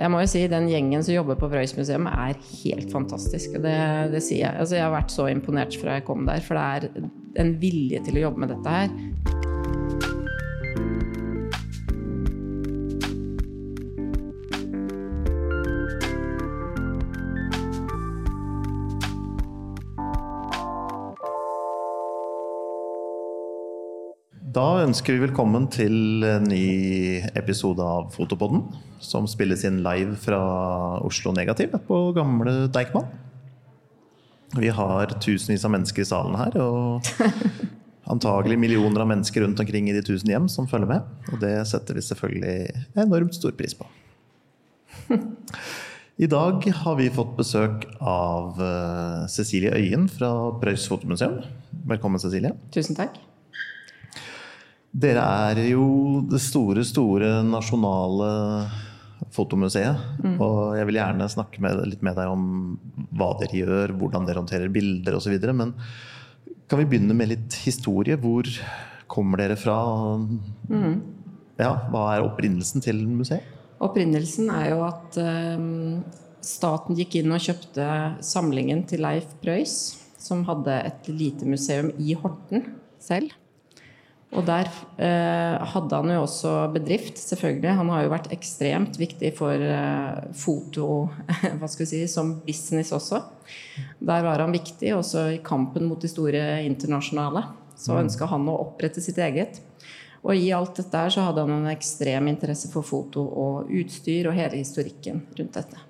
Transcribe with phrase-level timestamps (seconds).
[0.00, 3.58] Jeg må jo si Den gjengen som jobber på Frøys museum, er helt fantastisk.
[3.60, 3.76] Det,
[4.14, 4.56] det sier jeg.
[4.56, 8.00] Altså, jeg har vært så imponert fra jeg kom der, for det er en vilje
[8.06, 9.41] til å jobbe med dette her.
[24.62, 28.60] Da ønsker vi velkommen til en ny episode av Fotopodden,
[29.02, 30.38] som spilles inn live fra
[31.02, 33.08] Oslo Negativ på gamle Deichman.
[34.54, 37.08] Vi har tusenvis av mennesker i salen her, og
[38.14, 41.10] antagelig millioner av mennesker rundt omkring i de tusen hjem som følger med.
[41.32, 43.88] Og det setter vi selvfølgelig enormt stor pris på.
[46.22, 50.30] I dag har vi fått besøk av eh, Cecilie Øyen fra
[50.62, 51.40] Preus Fotomuseum.
[51.96, 52.54] Velkommen, Cecilie.
[52.70, 53.18] Tusen takk.
[54.92, 58.32] Dere er jo det store, store nasjonale
[59.32, 60.00] fotomuseet.
[60.36, 62.44] Og jeg vil gjerne snakke med, litt med deg om
[63.16, 65.38] hva dere gjør, hvordan dere håndterer bilder osv.
[65.56, 65.72] Men
[66.68, 68.18] kan vi begynne med litt historie?
[68.20, 68.48] Hvor
[69.12, 69.78] kommer dere fra?
[71.60, 73.48] Ja, hva er opprinnelsen til museet?
[73.82, 75.62] Opprinnelsen er jo at eh,
[76.46, 77.86] staten gikk inn og kjøpte
[78.22, 79.74] samlingen til Leif Preus,
[80.22, 82.68] som hadde et lite museum i Horten
[83.02, 83.34] selv.
[84.32, 87.74] Og der eh, hadde han jo også bedrift, selvfølgelig.
[87.76, 90.86] Han har jo vært ekstremt viktig for eh, foto
[91.58, 93.20] hva skal vi si, som business også.
[94.00, 97.44] Der var han viktig, også i kampen mot de store internasjonale.
[97.76, 99.60] Så ønska han å opprette sitt eget.
[100.22, 104.38] Og i alt dette så hadde han en ekstrem interesse for foto og utstyr og
[104.38, 105.88] hele historikken rundt dette.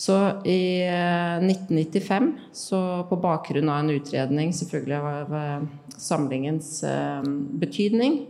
[0.00, 0.16] Så
[0.48, 5.66] i eh, 1995, så på bakgrunn av en utredning selvfølgelig av eh,
[6.00, 7.26] samlingens eh,
[7.60, 8.22] betydning,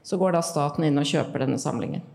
[0.00, 2.06] så går da staten inn og kjøper denne samlingen.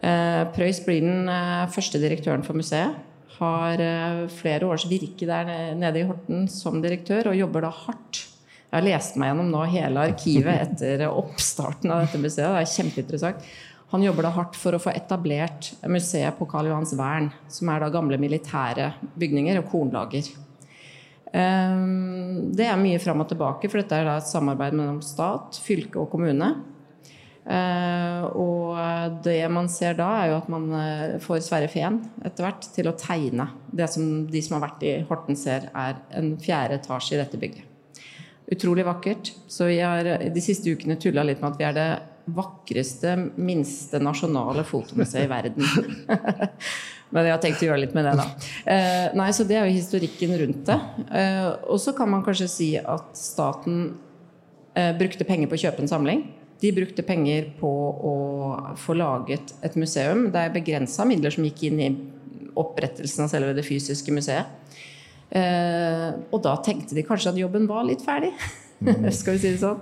[0.00, 2.96] Eh, Preus blir den eh, første direktøren for museet.
[3.36, 8.24] Har eh, flere års virke der nede i Horten som direktør, og jobber da hardt.
[8.68, 12.48] Jeg har lest meg gjennom nå hele arkivet etter oppstarten av dette museet.
[12.48, 13.52] Det er kjempeinteressant.
[13.90, 17.80] Han jobber da hardt for å få etablert museet på Karl Johans vern, som er
[17.80, 20.28] da gamle militære bygninger og kornlager.
[21.32, 25.60] Ehm, Det er mye fram og tilbake, for dette er da et samarbeid mellom stat,
[25.64, 26.54] fylke og kommune.
[27.48, 32.44] Eh, Og det man ser da, er jo at man eh, får Sverre Fehn etter
[32.44, 36.36] hvert til å tegne det som de som har vært i Horten ser er en
[36.36, 37.64] fjerde etasje i dette bygget.
[38.52, 39.32] Utrolig vakkert.
[39.48, 41.88] Så vi har de siste ukene tulla litt med at vi er det
[42.34, 45.64] vakreste, minste nasjonale fotomuseet i verden.
[47.14, 48.26] Men jeg har tenkt å gjøre litt med det, da.
[48.68, 50.76] Eh, nei, så det er jo historikken rundt det.
[51.20, 53.94] Eh, og så kan man kanskje si at staten
[54.76, 56.26] eh, brukte penger på å kjøpe en samling.
[56.60, 57.70] De brukte penger på
[58.10, 58.14] å
[58.76, 60.26] få laget et museum.
[60.34, 61.90] Det er begrensa midler som gikk inn i
[62.58, 64.56] opprettelsen av selve det fysiske museet.
[65.28, 68.34] Eh, og da tenkte de kanskje at jobben var litt ferdig.
[69.18, 69.80] Skal vi si det sånn.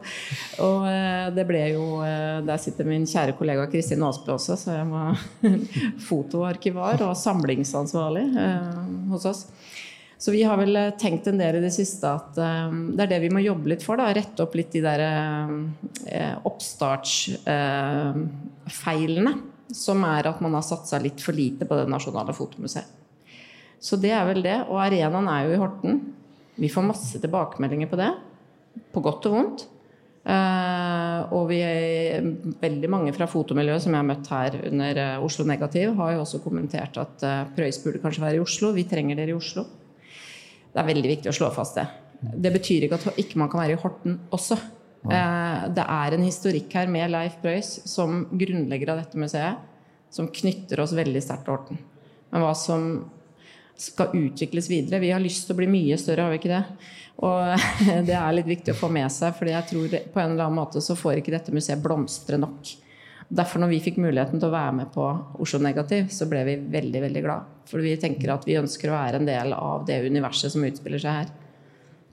[0.64, 4.68] Og eh, det ble jo eh, Der sitter min kjære kollega Kristin Aasbø også, så
[4.78, 5.10] jeg var
[6.08, 8.76] fotoarkivar og samlingsansvarlig eh,
[9.12, 9.40] hos oss.
[10.16, 13.34] Så vi har vel tenkt en del i det siste at det er det vi
[13.34, 13.96] må jobbe litt for.
[14.00, 15.00] da, Rette opp litt de der
[16.48, 19.32] oppstartsfeilene.
[19.76, 22.88] som er at man har satsa litt for lite på det nasjonale fotomuseet.
[23.76, 24.64] Så det er vel det.
[24.70, 26.16] Og arenaen er jo i Horten.
[26.56, 28.16] Vi får masse tilbakemeldinger på det.
[28.92, 29.66] På godt og vondt.
[30.26, 32.24] Eh, og vi er
[32.62, 36.24] veldig mange fra fotomiljøet som jeg har møtt her under eh, Oslo Negativ, har jo
[36.24, 38.72] også kommentert at Prøys burde kanskje være i Oslo.
[38.74, 39.66] Vi trenger dere i Oslo.
[40.72, 41.86] Det er veldig viktig å slå fast det.
[42.36, 44.58] Det betyr ikke at ikke man kan være i Horten også.
[45.06, 49.60] Eh, det er en historikk her med Leif Prøys som grunnlegger av dette museet,
[50.10, 51.80] som knytter oss veldig sterkt til Horten.
[52.32, 52.88] Men hva som
[53.76, 56.62] skal utvikles videre Vi har lyst til å bli mye større, har vi ikke det?
[57.26, 57.68] Og
[58.08, 60.58] det er litt viktig å få med seg, for jeg tror på en eller annen
[60.58, 62.74] måte så får ikke dette museet blomstre nok.
[63.26, 65.06] Derfor når vi fikk muligheten til å være med på
[65.42, 67.48] Oslo Negativ, så ble vi veldig veldig glad.
[67.66, 71.02] For vi tenker at vi ønsker å være en del av det universet som utspiller
[71.02, 71.32] seg her.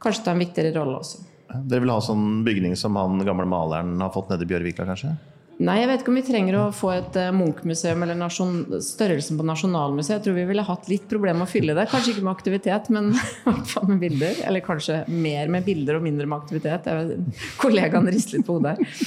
[0.01, 1.21] Kanskje ta en viktigere rolle også.
[1.53, 5.13] Dere vil ha sånn bygning som han gamle maleren har fått nede i Bjørvika, kanskje?
[5.61, 9.37] Nei, jeg vet ikke om vi trenger å få et eh, Munch-museum eller nasjon, størrelsen
[9.37, 10.15] på Nasjonalmuseet.
[10.15, 11.85] Jeg tror vi ville hatt litt problemer med å fylle det.
[11.91, 13.11] Kanskje ikke med aktivitet, men
[13.91, 14.39] med bilder.
[14.47, 16.89] Eller kanskje mer med bilder og mindre med aktivitet.
[16.89, 19.03] Jeg vet, kollegaen rister litt på hodet her.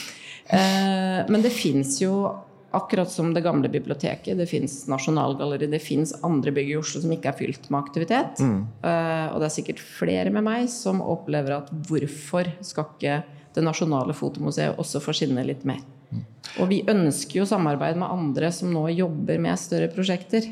[0.54, 2.14] Eh, men det fins jo,
[2.76, 7.14] akkurat som det gamle biblioteket, det fins Nasjonalgalleriet, det fins andre bygg i Oslo som
[7.14, 8.42] ikke er fylt med aktivitet.
[8.86, 13.18] Eh, og det er sikkert flere med meg som opplever at hvorfor skal ikke
[13.56, 15.80] det nasjonale fotomuseet også få skinne litt mer?
[16.60, 20.46] Og vi ønsker jo samarbeid med andre som nå jobber med større prosjekter.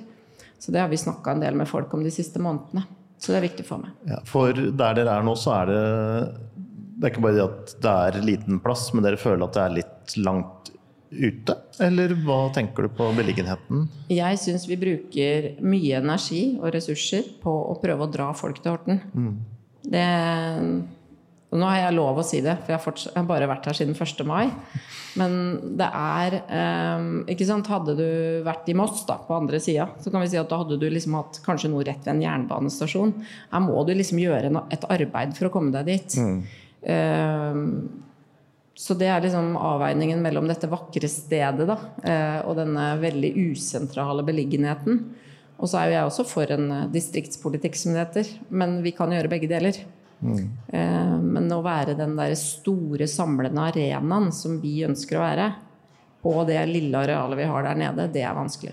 [0.58, 2.84] Så det har vi snakka en del med folk om de siste månedene.
[3.18, 3.94] Så det er viktig for meg.
[4.08, 5.84] Ja, for der dere er nå, så er det
[6.94, 9.62] Det er ikke bare det at det er liten plass, men dere føler at det
[9.64, 10.70] er litt langt
[11.14, 11.56] ute?
[11.82, 13.88] Eller hva tenker du på beliggenheten?
[14.12, 18.74] Jeg syns vi bruker mye energi og ressurser på å prøve å dra folk til
[18.74, 19.02] Horten.
[19.14, 19.34] Mm.
[19.84, 20.06] Det
[21.54, 23.68] og nå har jeg lov å si det, for jeg har, jeg har bare vært
[23.70, 24.22] her siden 1.
[24.26, 24.48] mai.
[25.14, 25.36] Men
[25.78, 26.34] det er
[26.98, 28.08] um, ikke sant, Hadde du
[28.42, 30.88] vært i Moss, da, på andre sida, så kan vi si at da hadde du
[30.90, 33.14] liksom hatt kanskje noe rett ved en jernbanestasjon.
[33.54, 36.18] Her må du liksom gjøre et arbeid for å komme deg dit.
[36.18, 36.42] Mm.
[36.90, 37.64] Um,
[38.74, 44.26] så det er liksom avveiningen mellom dette vakre stedet da, uh, og denne veldig usentrale
[44.26, 45.04] beliggenheten.
[45.62, 48.38] Og så er jo jeg også for en uh, distriktspolitikk, som det heter.
[48.50, 49.84] Men vi kan gjøre begge deler.
[50.24, 51.20] Mm.
[51.20, 55.48] Men å være den der store, samlende arenaen som vi ønsker å være,
[56.24, 58.72] på det lille arealet vi har der nede, det er vanskelig.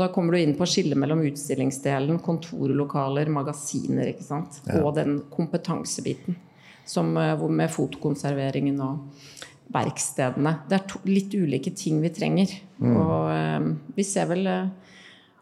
[0.00, 4.62] Da kommer du inn på skillet mellom utstillingsdelen, kontorlokaler, magasiner ikke sant?
[4.64, 4.80] Ja.
[4.80, 6.38] og den kompetansebiten.
[6.86, 9.26] Som, eh, med fotokonserveringen og
[9.74, 10.52] verkstedene.
[10.70, 12.52] Det er to, litt ulike ting vi trenger.
[12.78, 12.96] Mm.
[12.96, 14.46] Og um, vi ser vel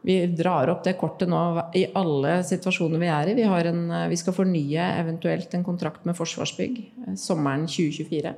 [0.04, 1.40] vi drar opp det kortet nå
[1.72, 3.36] i alle situasjoner vi er i.
[3.38, 8.34] Vi, en, eh, vi skal fornye eventuelt en kontrakt med Forsvarsbygg eh, sommeren 2024.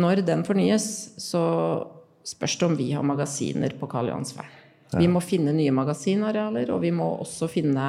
[0.00, 0.86] Når den fornyes,
[1.20, 1.42] så
[2.24, 4.48] spørs det om vi har magasiner på Karl Johans vern.
[4.94, 7.84] Vi må finne nye magasinarealer, og vi må også finne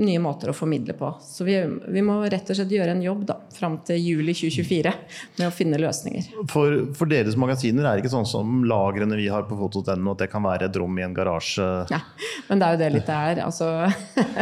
[0.00, 1.10] nye måter å formidle på.
[1.20, 1.56] Så vi,
[1.88, 4.92] vi, må rett og slett gjøre en jobb da, fram til juli 2024
[5.38, 6.30] med å finne løsninger.
[6.52, 10.24] For, for deres magasiner er det ikke sånn som lagrene vi har på foto.no, at
[10.24, 11.68] det kan være et rom i en garasje?
[11.92, 12.00] Ja,
[12.48, 13.44] men det er jo det litt det er.
[13.44, 13.70] Altså,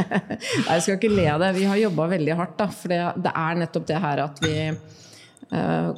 [0.71, 1.53] jeg skal ikke le av det.
[1.59, 4.57] Vi har jobba veldig hardt, da, for det, det, er nettopp det her at vi
[4.71, 5.95] uh,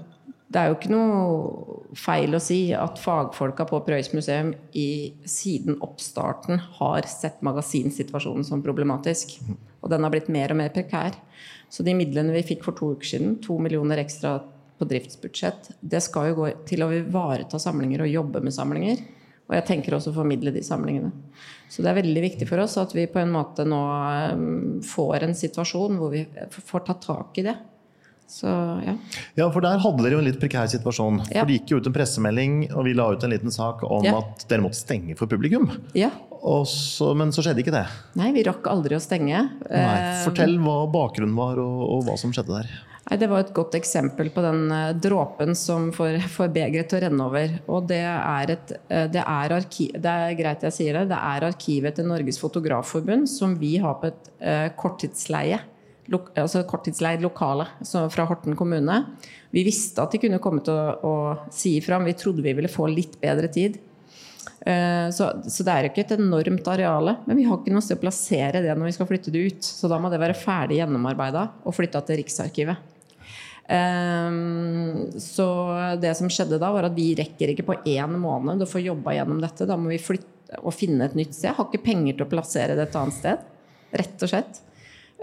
[0.47, 5.81] det er jo ikke noe feil å si at fagfolka på Prøys museum i, siden
[5.83, 9.41] oppstarten har sett magasinsituasjonen som problematisk.
[9.83, 11.19] Og den har blitt mer og mer prekær.
[11.71, 14.39] Så de midlene vi fikk for to uker siden, to millioner ekstra
[14.77, 19.03] på driftsbudsjett, det skal jo gå til å ivareta samlinger og jobbe med samlinger.
[19.47, 21.13] Og jeg tenker også å formidle de samlingene.
[21.71, 23.83] Så det er veldig viktig for oss at vi på en måte nå
[24.35, 27.55] um, får en situasjon hvor vi får tatt tak i det.
[28.27, 28.51] Så,
[28.83, 28.97] ja.
[29.39, 29.47] ja.
[29.55, 31.23] for der hadde dere jo en litt prekær situasjon.
[31.31, 31.45] Ja.
[31.45, 34.07] For Det gikk jo ut en pressemelding, og vi la ut en liten sak om
[34.07, 34.17] ja.
[34.19, 35.71] at dere måtte stenge for publikum.
[35.97, 36.11] Ja.
[36.67, 37.87] Så, men så skjedde ikke det.
[38.19, 39.47] Nei, vi rakk aldri å stenge.
[39.67, 39.81] Nei.
[39.81, 42.75] Eh, Fortell hva bakgrunnen var, og, og, hva som skjedde der.
[43.07, 47.01] Nei, Det var et godt eksempel på den uh, dråpen som får, får begeret til
[47.01, 47.57] å renne over.
[47.71, 51.23] Og det er, et, uh, det, er arkiv, det er greit jeg sier det, det
[51.33, 55.63] er arkivet til Norges Fotografforbund som vi har på et uh, korttidsleie
[56.13, 59.01] altså korttidsleid lokale fra Horten kommune.
[59.55, 62.55] Vi visste at de kunne komme til å, å si ifra, men vi trodde vi
[62.57, 63.79] ville få litt bedre tid.
[64.67, 67.85] Eh, så, så, det er jo ikke et enormt areale, men vi har ikke noe
[67.85, 69.67] sted å plassere det når vi skal flytte det ut.
[69.67, 72.93] Så da må det være ferdig gjennomarbeida og flytta til Riksarkivet.
[73.67, 75.47] Um, så
[75.99, 79.17] det som skjedde da, var at vi rekker ikke på én måned å få jobba
[79.17, 79.67] gjennom dette.
[79.69, 81.51] Da må vi flytte og finne et nytt sted.
[81.51, 83.51] Jeg har ikke penger til å plassere det et annet sted.
[83.97, 84.63] Rett og slett.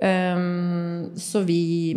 [0.01, 1.94] Um, så vi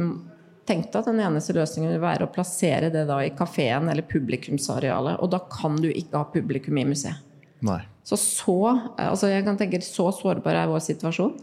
[0.66, 5.20] tenkte at den eneste løsningen vil være å plassere det da i kafeen eller publikumsarealet.
[5.22, 7.22] Og da kan du ikke ha publikum i museet.
[7.64, 7.81] Nei.
[8.06, 8.58] Så så,
[9.00, 11.35] altså jeg kan tenke, så sårbar er vår situasjon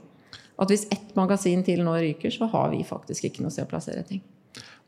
[0.62, 3.72] at hvis ett magasin til nå ryker, så har vi faktisk ikke noe sted å
[3.72, 4.22] plassere ting.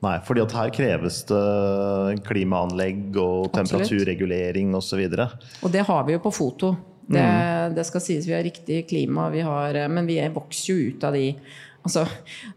[0.03, 5.01] Nei, fordi at her kreves det klimaanlegg og temperaturregulering osv.
[5.07, 6.73] Og, så og det har vi jo på foto.
[7.05, 7.75] Det, mm.
[7.77, 11.13] det, skal sies vi har riktig klima, vi har, men vi vokser jo ut av
[11.13, 11.27] de
[11.85, 12.05] altså,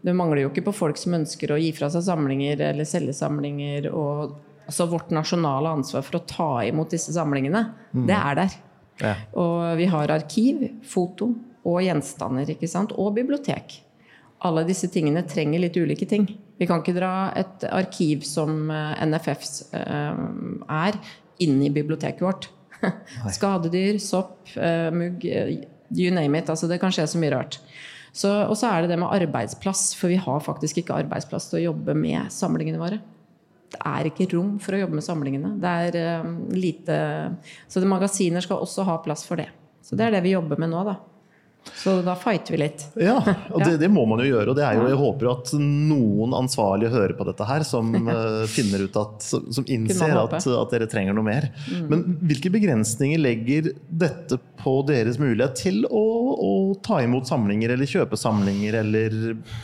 [0.01, 3.13] Det mangler jo ikke på folk som ønsker å gi fra seg samlinger eller selge
[3.17, 3.91] samlinger.
[3.93, 4.33] Og,
[4.65, 8.07] altså, vårt nasjonale ansvar for å ta imot disse samlingene, mm.
[8.09, 8.57] det er der.
[8.99, 9.13] Ja.
[9.39, 11.31] Og vi har arkiv, foto
[11.69, 12.49] og gjenstander.
[12.49, 12.95] ikke sant?
[12.97, 13.79] Og bibliotek.
[14.47, 16.25] Alle disse tingene trenger litt ulike ting.
[16.59, 20.21] Vi kan ikke dra et arkiv som NFFs NFF eh,
[20.79, 20.99] er,
[21.43, 22.49] inn i biblioteket vårt.
[23.35, 25.53] Skadedyr, sopp, uh, mugg, uh,
[25.89, 26.49] you name it.
[26.51, 27.59] Altså, det kan skje så mye rart.
[28.23, 31.65] og så er det det med arbeidsplass, for vi har faktisk ikke arbeidsplass til å
[31.69, 32.99] jobbe med samlingene våre.
[33.69, 35.53] Det er ikke rom for å jobbe med samlingene.
[35.61, 36.99] Det er uh, lite
[37.69, 39.49] Så magasiner skal også ha plass for det.
[39.85, 40.97] Så det er det vi jobber med nå, da.
[41.75, 42.83] Så da fighter vi litt.
[42.99, 43.17] Ja,
[43.53, 44.51] og det, det, må man jo gjøre.
[44.51, 48.43] Og det er jo, jeg håper at noen ansvarlige hører på dette her, som uh,
[48.57, 51.49] finner ut at, som innser at, at, dere trenger noe mer.
[51.69, 51.85] Mm.
[51.91, 56.51] Men hvilke begrensninger legger dette på deres mulighet til å, å,
[56.83, 59.19] ta imot samlinger, eller kjøpe samlinger, eller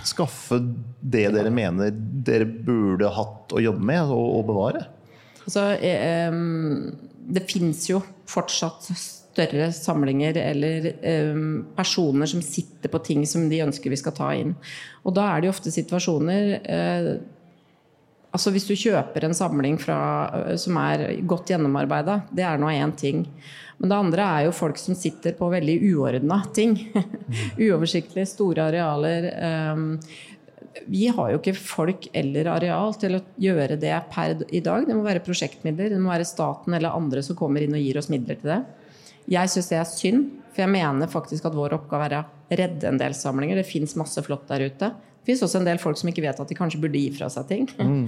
[0.07, 0.61] skaffe
[1.01, 4.85] det dere mener dere burde hatt å jobbe med og, og bevare?
[5.45, 6.31] Altså, eh,
[7.35, 7.99] det fins jo
[8.29, 8.87] fortsatt
[9.35, 11.39] større samlinger eller eh,
[11.75, 14.55] personer som sitter på ting som de ønsker vi skal ta inn.
[15.03, 17.15] Og da er det jo ofte situasjoner eh,
[18.35, 19.97] Altså Hvis du kjøper en samling fra,
[20.41, 23.21] eh, som er godt gjennomarbeida, det er nå én ting.
[23.79, 26.75] Men det andre er jo folk som sitter på veldig uordna ting.
[27.63, 29.29] Uoversiktlige, store arealer.
[29.71, 29.85] Um,
[30.91, 34.83] vi har jo ikke folk eller areal til å gjøre det per i dag.
[34.83, 35.93] Det må være prosjektmidler.
[35.95, 38.61] Det må være staten eller andre som kommer inn og gir oss midler til det.
[39.31, 42.87] Jeg syns det er synd, for jeg mener faktisk at vår oppgave er å redde
[42.89, 43.59] en del samlinger.
[43.59, 44.91] Det fins masse flott der ute.
[44.93, 47.29] Det fins også en del folk som ikke vet at de kanskje burde gi fra
[47.33, 47.65] seg ting.
[47.81, 48.05] Mm.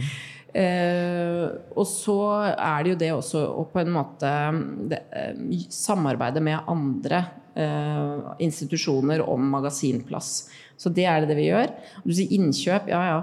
[0.54, 1.46] uh,
[1.80, 2.20] og så
[2.54, 4.32] er det jo det også å på en måte
[4.94, 7.24] det, eh, samarbeide med andre
[7.58, 10.32] uh, institusjoner om magasinplass.
[10.78, 11.72] Så det er det vi gjør.
[12.06, 13.18] Du sier innkjøp, ja ja.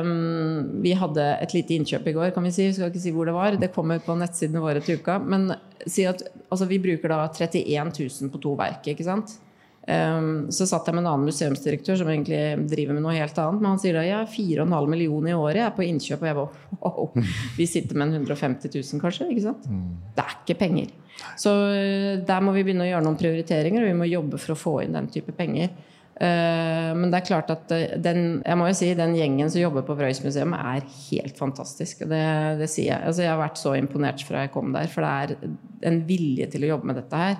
[0.00, 2.68] Um, vi hadde et lite innkjøp i går, kan vi si.
[2.68, 3.58] Vi skal ikke si hvor det var.
[3.58, 5.18] Det kommer på nettsidene våre til uka.
[5.18, 5.50] Men
[5.86, 9.40] si at altså, vi bruker da 31 000 på to verk, ikke sant.
[9.88, 13.62] Um, så satt jeg med en annen museumsdirektør som egentlig driver med noe helt annet.
[13.62, 16.22] Men han sier da ja, 4,5 millioner i året er på innkjøp.
[16.22, 19.30] Og jeg bare wow, vi sitter med en 150 000 kanskje.
[19.32, 19.66] ikke sant?
[19.66, 19.94] Mm.
[20.14, 20.94] Det er ikke penger.
[21.40, 24.54] Så uh, der må vi begynne å gjøre noen prioriteringer, og vi må jobbe for
[24.54, 25.72] å få inn den type penger.
[26.18, 29.60] Eh, men det er klart at eh, den, jeg må jo si, den gjengen som
[29.62, 32.02] jobber på Frøys museum, er helt fantastisk.
[32.10, 32.24] Det,
[32.58, 33.04] det sier jeg.
[33.06, 36.50] Altså, jeg har vært så imponert fra jeg kom der, for det er en vilje
[36.50, 37.38] til å jobbe med dette her.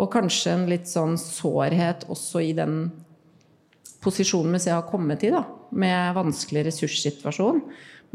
[0.00, 2.86] Og kanskje en litt sånn sårhet også i den
[4.00, 5.44] posisjonen museet har kommet i, da,
[5.76, 7.60] med vanskelig ressurssituasjon.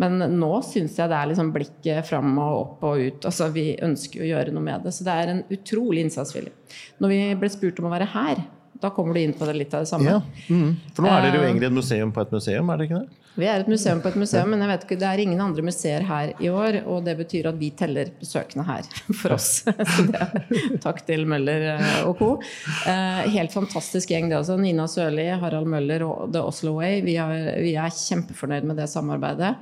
[0.02, 3.28] Men nå syns jeg det er liksom blikket fram og opp og ut.
[3.30, 4.98] Altså, vi ønsker å gjøre noe med det.
[4.98, 6.52] Så det er en utrolig innsatsvilje.
[7.00, 8.42] Når vi ble spurt om å være her,
[8.82, 10.18] da kommer du inn på det litt av det samme.
[10.18, 10.22] Ja.
[10.50, 10.76] Mm.
[10.96, 13.04] For nå er dere jo eh, egentlig et museum på et museum, er det ikke
[13.04, 13.22] det?
[13.36, 15.64] Vi er et museum på et museum, men jeg vet ikke, det er ingen andre
[15.68, 16.78] museer her i år.
[16.88, 18.88] Og det betyr at vi teller besøkende her
[19.20, 19.50] for oss.
[19.92, 22.30] Så det er, takk til Møller eh, og co.
[22.88, 24.56] Eh, helt fantastisk gjeng, det også.
[24.62, 27.02] Nina Sørli, Harald Møller og The Oslo Way.
[27.06, 29.56] Vi er, vi er kjempefornøyd med det samarbeidet.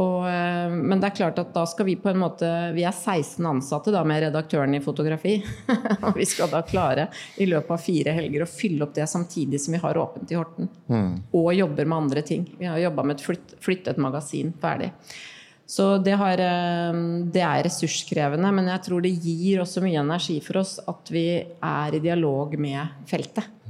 [0.00, 2.94] Og, eh, men det er klart at da skal vi på en måte Vi er
[2.94, 5.34] 16 ansatte da med redaktøren i fotografi.
[6.06, 9.60] og vi skal da klare i løpet av fire helger å fylle opp det samtidig
[9.60, 10.70] som vi har åpent i Horten.
[10.88, 11.12] Mm.
[11.36, 12.48] Og jobber med andre ting.
[12.58, 14.92] Vi har jobba med et flytt, flyttet magasin ferdig.
[15.72, 20.40] Så det, har, eh, det, er ressurskrevende, men jeg tror det gir også mye energi
[20.44, 23.61] for oss at vi er i dialog med feltet.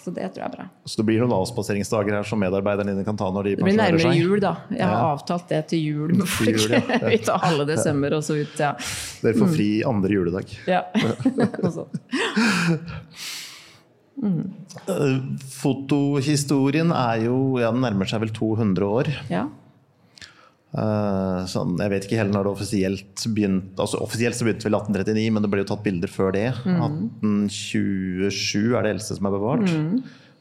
[0.00, 0.64] Så det tror jeg er bra.
[0.88, 3.82] Så det blir noen avspaseringsdager her som medarbeiderne dine kan ta når de pensjonerer seg?
[3.84, 4.52] Det blir nærmere jul, da.
[4.72, 5.10] Jeg har ja.
[5.10, 6.56] avtalt det til jul med folk.
[6.56, 7.00] Jul, ja.
[7.12, 8.72] Vi tar halve desember og så ut, ja.
[9.20, 9.90] Dere får fri mm.
[9.92, 10.56] andre juledag.
[10.70, 10.82] Ja,
[11.36, 12.00] noe sånt.
[14.20, 14.42] Mm.
[15.60, 19.12] Fotohistorien er jo ja, den nærmer seg vel 200 år.
[19.32, 19.46] Ja.
[20.70, 24.76] Uh, sånn, jeg vet ikke heller når det offisielt begynte altså Offisielt så begynte vel
[24.78, 26.46] 1839, men det ble jo tatt bilder før det.
[26.62, 27.08] Mm.
[27.50, 29.66] 1827 er det eldste som er bevart.
[29.66, 29.96] Mm.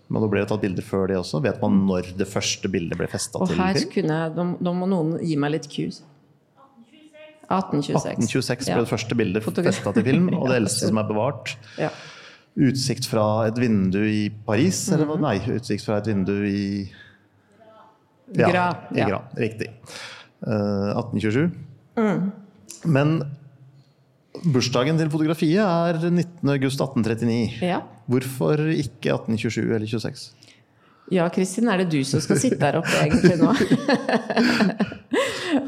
[0.09, 1.41] Men det ble tatt bilder før det også.
[1.45, 3.89] Vet man når det første bildet ble festa til film?
[3.95, 6.01] Kunne, da, må noen gi meg litt cues.
[7.49, 8.29] 1826.
[8.29, 8.85] 1826 ble ja.
[8.85, 11.55] det første bildet festa til film, og det eldste som er bevart.
[11.81, 11.89] Ja.
[12.69, 14.95] Utsikt fra et vindu i Paris, mm.
[14.97, 16.61] eller nei, utsikt fra et vindu i
[18.37, 18.65] ja, Gra.
[18.93, 19.23] I Gra.
[19.41, 19.71] Riktig.
[20.43, 21.49] 1827.
[21.97, 22.31] Eh, mm.
[22.85, 23.15] Men
[24.53, 27.39] bursdagen til fotografiet er 19.8.1839.
[27.65, 27.81] Ja.
[28.09, 30.29] Hvorfor ikke 1827 eller 26?
[31.09, 33.49] Ja, Kristin, er det du som skal sitte der oppe egentlig nå?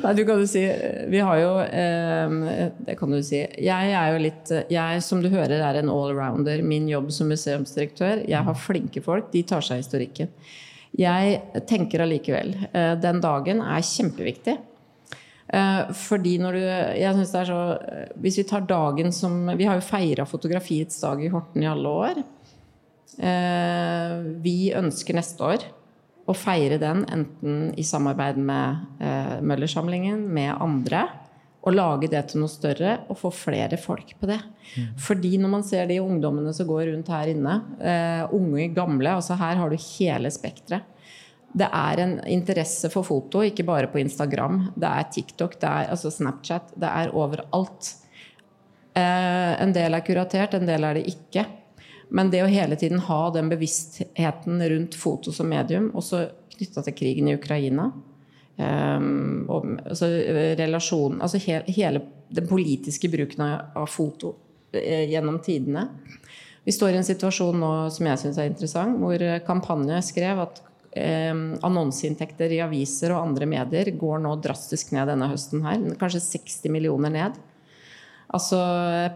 [0.02, 0.62] Nei, du kan jo si
[1.10, 2.36] Vi har jo eh,
[2.86, 3.40] Det kan du si.
[3.42, 6.62] Jeg er jo litt Jeg, som du hører, er en allrounder.
[6.66, 8.22] Min jobb som museumsdirektør.
[8.30, 9.32] Jeg har flinke folk.
[9.34, 10.30] De tar seg historikken.
[11.00, 14.58] Jeg tenker allikevel eh, den dagen er kjempeviktig.
[15.52, 19.52] Eh, fordi når du jeg syns det er så, eh, Hvis vi tar dagen som
[19.60, 22.24] Vi har jo feira fotografiets dag i Horten i alle år.
[24.42, 25.64] Vi ønsker neste år
[26.32, 31.04] å feire den enten i samarbeid med Møllersamlingen, med andre
[31.62, 34.40] å lage det til noe større og få flere folk på det.
[34.74, 34.88] Mm.
[35.06, 39.38] Fordi når man ser de ungdommene som går rundt her inne, uh, unge, gamle altså
[39.38, 40.88] Her har du hele spekteret.
[41.52, 44.70] Det er en interesse for foto, ikke bare på Instagram.
[44.80, 46.72] Det er TikTok, det er altså Snapchat.
[46.80, 47.96] Det er overalt.
[48.96, 51.46] Uh, en del er kuratert, en del er det ikke.
[52.12, 56.26] Men det å hele tiden ha den bevisstheten rundt foto som medium, også
[56.56, 57.92] knytta til krigen i Ukraina,
[58.58, 60.10] Um, og, altså,
[60.60, 64.36] relasjonen altså he, hele den politiske bruken av, foto
[64.76, 65.88] eh, gjennom tidene.
[66.64, 70.62] Vi står i en situasjon nå som jeg syns er interessant, hvor Kampanje skrev at
[70.94, 75.88] eh, annonseinntekter i aviser og andre medier går nå drastisk ned denne høsten her.
[76.00, 77.40] Kanskje 60 millioner ned.
[78.32, 78.62] Altså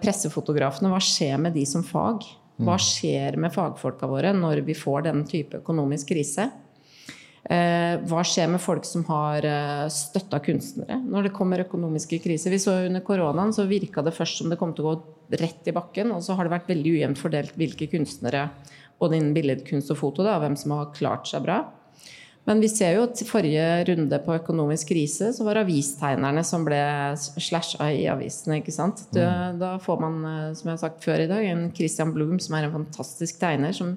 [0.01, 2.25] pressefotografene, hva skjer med de som fag?
[2.63, 6.48] Hva skjer med fagfolka våre når vi får denne type økonomisk krise?
[7.45, 12.49] Eh, hva skjer med folk som har eh, støtta kunstnere når det kommer økonomiske kriser?
[12.49, 15.69] Vi så Under koronaen så virka det først som det kom til å gå rett
[15.69, 16.13] i bakken.
[16.15, 18.47] Og så har det vært veldig ujevnt fordelt hvilke kunstnere
[19.01, 21.61] både innen billedkunst og foto da, hvem som har klart seg bra.
[22.45, 26.77] Men vi ser jo at forrige runde på økonomisk krise så var avistegnerne som ble
[27.17, 28.59] slasha i avisene.
[28.61, 29.01] ikke sant?
[29.13, 32.37] Da, da får man, eh, som jeg har sagt før i dag, en Christian Blum
[32.41, 33.95] som er en fantastisk tegner, som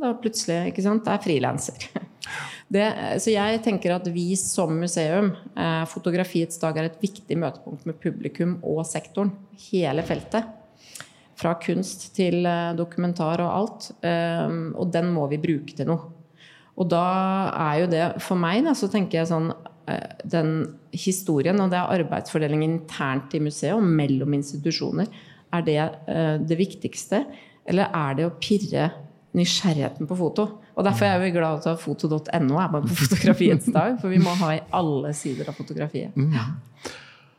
[0.00, 1.84] da plutselig ikke sant, er frilanser.
[2.72, 7.98] Så jeg tenker at vi som museum, eh, Fotografiets dag er et viktig møtepunkt med
[8.00, 9.34] publikum og sektoren.
[9.68, 10.48] Hele feltet.
[11.36, 13.90] Fra kunst til eh, dokumentar og alt.
[14.00, 16.08] Eh, og den må vi bruke til noe.
[16.80, 17.04] Og da
[17.52, 20.54] er jo det For meg, da, så tenker jeg sånn eh, Den
[20.96, 25.08] historien og det er arbeidsfordeling internt i museet og mellom institusjoner,
[25.52, 27.26] er det eh, det viktigste?
[27.68, 28.88] Eller er det å pirre
[29.36, 30.48] nysgjerrigheten på foto?
[30.76, 34.20] Og derfor er vi glad for at foto.no er med på Fotografiets dag, for vi
[34.22, 36.16] må ha i alle sider av fotografiet.
[36.16, 36.50] Ja.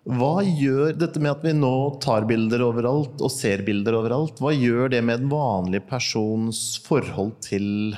[0.03, 4.51] Hva gjør dette med at vi nå tar bilder overalt og ser bilder overalt, hva
[4.51, 7.95] gjør det med en vanlig persons forhold til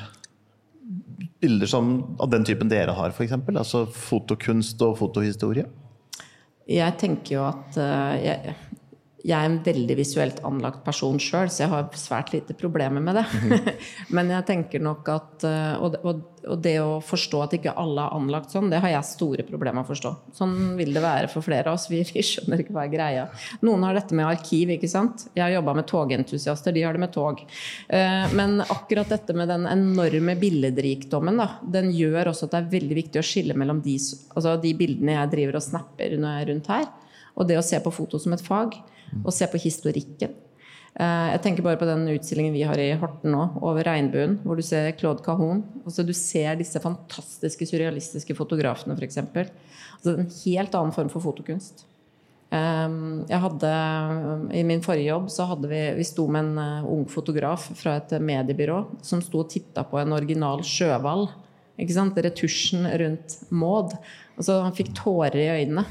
[1.41, 3.33] bilder som, av den typen dere har, f.eks.?
[3.55, 5.65] Altså fotokunst og fotohistorie?
[6.69, 7.77] Jeg tenker jo at
[8.21, 8.55] jeg,
[9.25, 13.17] jeg er en veldig visuelt anlagt person sjøl, så jeg har svært lite problemer med
[13.17, 13.23] det.
[13.25, 13.69] Mm.
[14.17, 18.05] Men jeg tenker nok at eh, og, og, og, det å forstå at ikke alle
[18.05, 20.13] er anlagt sånn, det har jeg store problemer med å forstå.
[20.37, 21.87] Sånn vil det være for flere av oss.
[21.89, 23.25] Vi, vi skjønner ikke hva er greia.
[23.65, 25.25] Noen har dette med arkiv, ikke sant.
[25.33, 27.41] Jeg har jobba med togentusiaster, de har det med tog.
[27.89, 32.73] Eh, men akkurat dette med den enorme billedrikdommen, da, den gjør også at det er
[32.77, 33.97] veldig viktig å skille mellom de,
[34.35, 36.91] altså de bildene jeg driver og snapper når jeg er rundt her,
[37.35, 38.77] og det å se på foto som et fag
[39.23, 40.35] og se på historikken.
[40.95, 44.55] Eh, jeg tenker bare på den utstillingen vi har i Horten nå, over regnbuen, hvor
[44.55, 45.63] du ser Claude Cahon.
[45.83, 49.19] Altså, du ser disse fantastiske surrealistiske fotografene, f.eks.
[49.25, 51.83] Altså, en helt annen form for fotokunst.
[52.55, 53.71] Ehm, jeg hadde,
[54.55, 57.97] I min forrige jobb så hadde vi, vi sto med en eh, ung fotograf fra
[57.99, 61.27] et mediebyrå som sto og titta på en original sjøhval.
[61.75, 63.97] Retusjen rundt Maud.
[64.37, 65.83] Altså, han fikk tårer i øynene.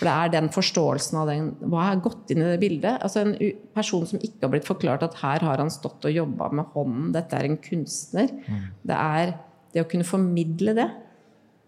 [0.00, 3.02] For det er den forståelsen av den, hva har gått inn i det bildet.
[3.04, 3.34] Altså En
[3.76, 7.10] person som ikke har blitt forklart at her har han stått og jobba med hånden,
[7.12, 8.32] dette er en kunstner.
[8.46, 8.62] Mm.
[8.88, 9.34] Det er
[9.74, 10.88] det å kunne formidle det.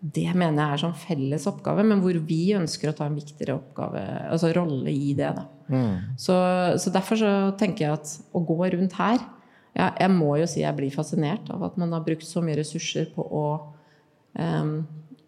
[0.03, 3.59] Det mener jeg er sånn felles oppgave, men hvor vi ønsker å ta en viktigere
[3.61, 4.01] oppgave,
[4.33, 5.31] altså rolle i det.
[5.69, 6.17] Mm.
[6.19, 6.39] Så,
[6.81, 9.21] så, derfor så tenker jeg at å gå rundt her
[9.73, 12.59] ja, Jeg må jo si jeg blir fascinert av at man har brukt så mye
[12.59, 13.45] ressurser på å
[14.37, 14.75] um,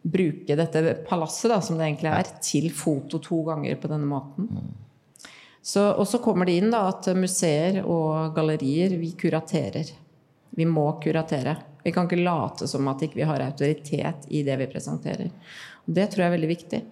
[0.04, 4.50] bruke dette palasset, da, som det egentlig er, til foto to ganger på denne måten.
[5.64, 9.94] Så, og så kommer det inn da, at museer og gallerier, vi kuraterer.
[10.54, 11.56] Vi må kuratere.
[11.84, 15.32] Vi kan ikke late som at ikke vi ikke har autoritet i det vi presenterer.
[15.84, 16.82] Og det tror jeg er veldig viktig.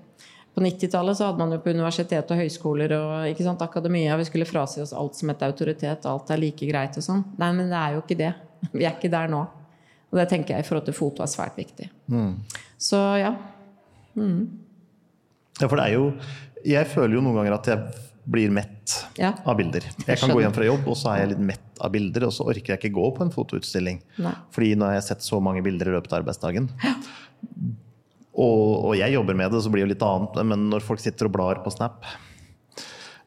[0.53, 4.83] På 90-tallet hadde man jo på universitet og høyskoler og sant, akademia vi skulle frasi
[4.83, 6.09] oss alt som het autoritet.
[6.09, 7.25] Alt er like greit og sånn.
[7.41, 8.33] Nei, men det er jo ikke det.
[8.73, 9.47] Vi er ikke der nå.
[10.13, 11.89] Og det tenker jeg i forhold til foto er svært viktig.
[12.13, 12.37] Mm.
[12.81, 13.33] Så ja.
[14.15, 14.41] Mm.
[15.57, 16.09] Ja, for det er jo
[16.69, 19.33] Jeg føler jo noen ganger at jeg blir mett ja.
[19.43, 19.83] av bilder.
[20.07, 22.35] Jeg kan gå hjem fra jobb, og så er jeg litt mett av bilder, og
[22.37, 23.99] så orker jeg ikke gå på en fotoutstilling.
[24.23, 24.35] Nei.
[24.55, 26.69] Fordi nå har jeg sett så mange bilder i løpet av arbeidsdagen.
[26.85, 26.93] Ja.
[28.33, 30.39] Og, og, jeg jobber med det, så blir det litt annet.
[30.53, 32.07] Men når folk sitter og blar på Snap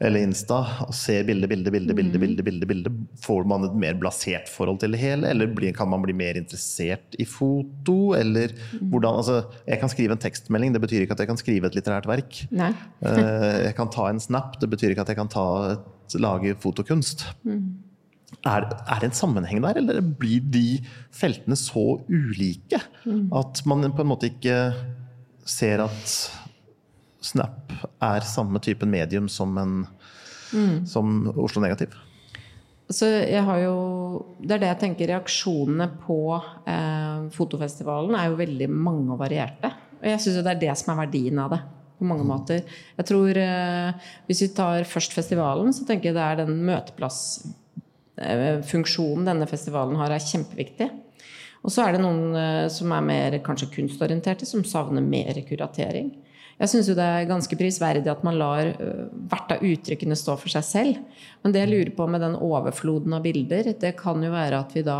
[0.03, 2.91] eller Insta og ser bilde, bilde, bilde, bilde, bilde, bilde, bilde,
[3.23, 5.29] får man et mer blasert forhold til det hele?
[5.31, 8.13] Eller kan man bli mer interessert i foto?
[8.17, 11.69] Eller hvordan Altså, jeg kan skrive en tekstmelding, det betyr ikke at jeg kan skrive
[11.69, 12.43] et litterært verk.
[12.51, 12.73] Nei.
[13.05, 16.53] Eh, jeg kan ta en snap, det betyr ikke at jeg kan ta et, lage
[16.62, 17.23] fotokunst.
[17.47, 17.79] Mm.
[18.45, 20.81] Er, er, det en sammenheng der, eller blir de
[21.13, 23.31] feltene så ulike mm.
[23.34, 24.58] at man på en måte ikke
[25.47, 26.15] ser at
[27.25, 29.88] Snap er samme typen medium som, en,
[30.53, 30.85] mm.
[30.89, 31.89] som Oslo Negativ?
[32.85, 33.75] Så jeg har jo,
[34.38, 35.07] det er det jeg tenker.
[35.09, 36.17] Reaksjonene på
[36.69, 39.69] eh, fotofestivalen er jo veldig mange og varierte.
[39.97, 41.61] Og jeg syns det er det som er verdien av det.
[41.95, 42.29] På mange mm.
[42.29, 42.59] måter.
[42.99, 43.89] Jeg tror eh,
[44.27, 49.95] Hvis vi tar først festivalen, så tenker jeg det er den møteplassfunksjonen eh, denne festivalen
[50.01, 50.88] har, er kjempeviktig.
[51.65, 56.11] Og så er det noen eh, som er mer kanskje kunstorienterte, som savner mer kuratering.
[56.55, 60.63] Jeg syns det er ganske prisverdig at man lar hvert av uttrykkene stå for seg
[60.63, 61.23] selv.
[61.43, 64.75] Men det jeg lurer på med den overfloden av bilder, det kan jo være at
[64.75, 64.99] vi da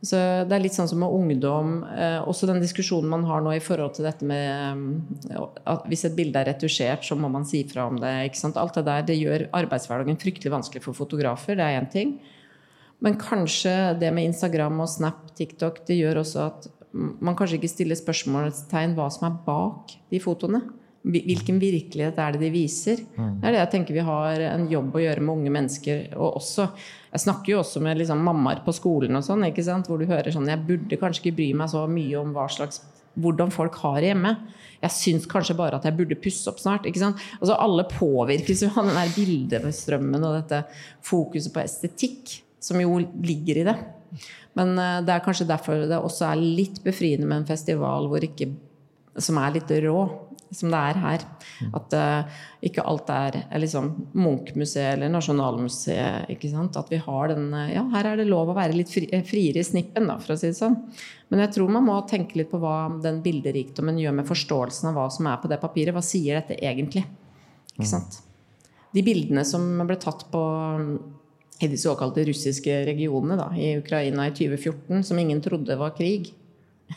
[0.00, 0.16] Så
[0.48, 1.72] det er litt sånn som med ungdom.
[1.92, 6.06] Eh, også den diskusjonen man har nå i forhold til dette med eh, at hvis
[6.08, 8.14] et bilde er retusjert, så må man si fra om det.
[8.30, 8.56] ikke sant?
[8.56, 11.58] Alt det der det gjør arbeidshverdagen fryktelig vanskelig for fotografer.
[11.60, 12.16] Det er én ting.
[13.04, 17.70] Men kanskje det med Instagram og Snap, TikTok, det gjør også at man kanskje ikke
[17.70, 20.62] stiller spørsmålstegn hva som er bak de fotoene.
[21.00, 22.98] Hvilken virkelighet er det de viser?
[23.16, 23.38] Mm.
[23.40, 26.02] Det er det jeg tenker vi har en jobb å gjøre med unge mennesker.
[26.18, 26.66] Og også,
[27.14, 29.46] jeg snakker jo også med liksom mammaer på skolen og sånn,
[29.86, 32.82] hvor du hører sånn Jeg burde kanskje ikke bry meg så mye om hva slags,
[33.16, 34.34] hvordan folk har det hjemme.
[34.82, 36.84] Jeg syns kanskje bare at jeg burde pusse opp snart.
[36.90, 40.62] Altså Alle påvirkes jo av den der bildestrømmen og dette
[41.06, 43.78] fokuset på estetikk, som jo ligger i det.
[44.58, 48.50] Men eh, det er kanskje derfor det også er litt befriende med en festival ikke,
[49.20, 50.02] som er litt rå
[50.50, 51.24] som det er her.
[51.76, 56.30] At uh, ikke alt er, er liksom Munch-museet eller Nasjonalmuseet.
[56.34, 56.78] ikke sant?
[56.80, 59.22] At vi har den uh, Ja, her er det lov å være litt fri, eh,
[59.26, 60.78] friere i snippen, da, for å si det sånn.
[61.30, 64.98] Men jeg tror man må tenke litt på hva den bilderikdommen gjør med forståelsen av
[64.98, 65.94] hva som er på det papiret.
[65.94, 67.06] Hva sier dette egentlig?
[67.76, 67.92] Ikke mm.
[67.92, 68.20] sant?
[68.90, 70.42] De bildene som ble tatt på
[71.60, 76.32] i de såkalte russiske regionene da, i Ukraina i 2014, som ingen trodde var krig,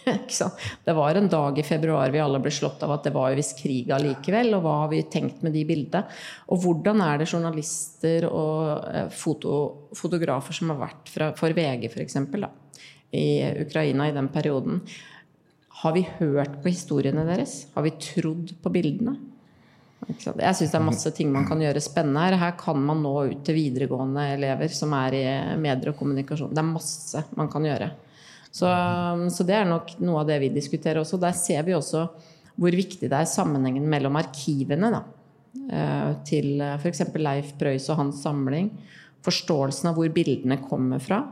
[0.85, 3.39] det var en dag i februar vi alle ble slått av at det var jo
[3.39, 4.53] visst krig allikevel.
[4.57, 6.03] Og hva har vi tenkt med de bildene?
[6.49, 9.55] Og hvordan er det journalister og eh, foto,
[9.97, 12.17] fotografer som har vært fra, for VG f.eks.
[13.13, 13.27] i
[13.65, 14.81] Ukraina i den perioden,
[15.83, 17.67] har vi hørt på historiene deres?
[17.75, 19.17] Har vi trodd på bildene?
[20.07, 22.37] Jeg syns det er masse ting man kan gjøre spennende her.
[22.41, 25.23] Her kan man nå ut til videregående elever som er i
[25.59, 26.53] medier og kommunikasjon.
[26.53, 27.89] Det er masse man kan gjøre.
[28.53, 28.69] Så,
[29.33, 31.17] så, det er nok noe av det vi diskuterer også.
[31.21, 32.05] Der ser vi også
[32.53, 34.99] hvor viktig det er sammenhengen mellom arkivene da,
[35.73, 37.07] eh, til f.eks.
[37.17, 38.69] Leif Prøys og hans samling.
[39.25, 41.23] Forståelsen av hvor bildene kommer fra.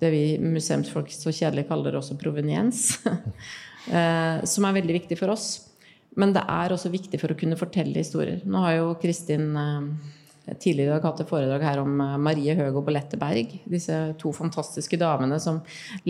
[0.00, 2.92] Det vi museumsfolk så kjedelig kaller også proveniens.
[3.80, 5.69] Eh, som er veldig viktig for oss.
[6.18, 8.40] Men det er også viktig for å kunne fortelle historier.
[8.48, 12.56] Nå har jo Kristin eh, tidligere i dag hatt et foredrag her om eh, Marie
[12.58, 13.54] Høeg og Bolette Berg.
[13.70, 15.60] Disse to fantastiske damene som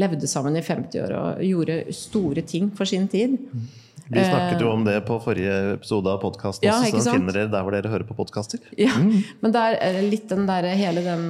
[0.01, 3.37] levde sammen i 50 år og gjorde store ting for sin tid.
[4.11, 7.63] Vi snakket jo om det på forrige episode av podkasten, ja, så finner dere der
[7.63, 8.59] hvor dere hører på podkaster.
[8.75, 9.13] Ja, mm.
[9.39, 11.29] men det er litt den der, hele den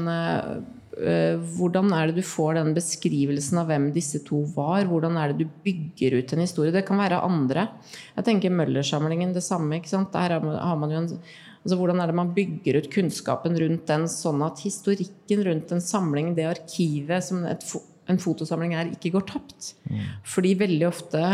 [0.91, 4.89] Hvordan er det du får den beskrivelsen av hvem disse to var?
[4.91, 6.75] Hvordan er det du bygger ut en historie?
[6.75, 7.69] Det kan være andre.
[8.17, 9.79] Jeg tenker Møller-samlingen det samme.
[9.81, 11.15] Der har man jo en
[11.61, 15.83] Altså, hvordan er det man bygger ut kunnskapen rundt den, sånn at historikken rundt en
[15.85, 17.67] samling, det arkivet som et,
[18.09, 19.75] en fotosamling er, ikke går tapt?
[19.91, 20.07] Mm.
[20.25, 21.25] Fordi veldig ofte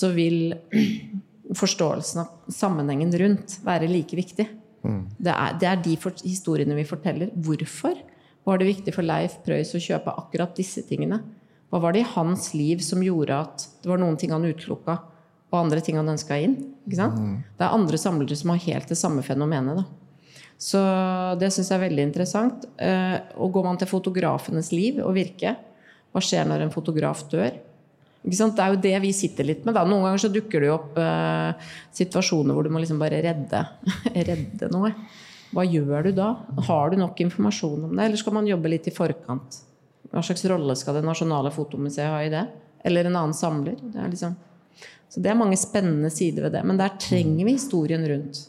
[0.00, 0.56] så vil
[1.62, 4.48] forståelsen av sammenhengen rundt være like viktig.
[4.82, 5.04] Mm.
[5.14, 5.94] Det, er, det, er, de
[6.24, 7.30] historiene vi forteller.
[7.38, 7.94] Hvorfor
[8.48, 11.20] var det viktig for Leif Prøys å kjøpe akkurat disse tingene?
[11.68, 14.96] Hva var det i hans liv som gjorde at det var noen ting han utelukka?
[15.48, 16.58] og andre ting han ønska inn.
[16.88, 17.38] Mm.
[17.56, 19.80] Det er andre samlere som har helt det samme fenomenet.
[19.80, 20.44] Da.
[20.58, 20.82] Så
[21.40, 22.66] det syns jeg er veldig interessant.
[22.76, 25.54] Eh, og går man til fotografenes liv og virke,
[26.12, 27.56] hva skjer når en fotograf dør?
[28.28, 29.76] Det er jo det vi sitter litt med.
[29.78, 29.86] Da.
[29.88, 33.64] Noen ganger så dukker det jo opp eh, situasjoner hvor du må liksom bare redde,
[34.28, 34.92] redde noe.
[35.54, 36.32] Hva gjør du da?
[36.68, 39.62] Har du nok informasjon om det, eller skal man jobbe litt i forkant?
[40.12, 42.44] Hva slags rolle skal det nasjonale fotomuseet ha i det?
[42.88, 43.76] Eller en annen samler?
[43.80, 44.36] Det liksom
[45.08, 46.64] så det er mange spennende sider ved det.
[46.68, 48.42] Men der trenger vi historien rundt.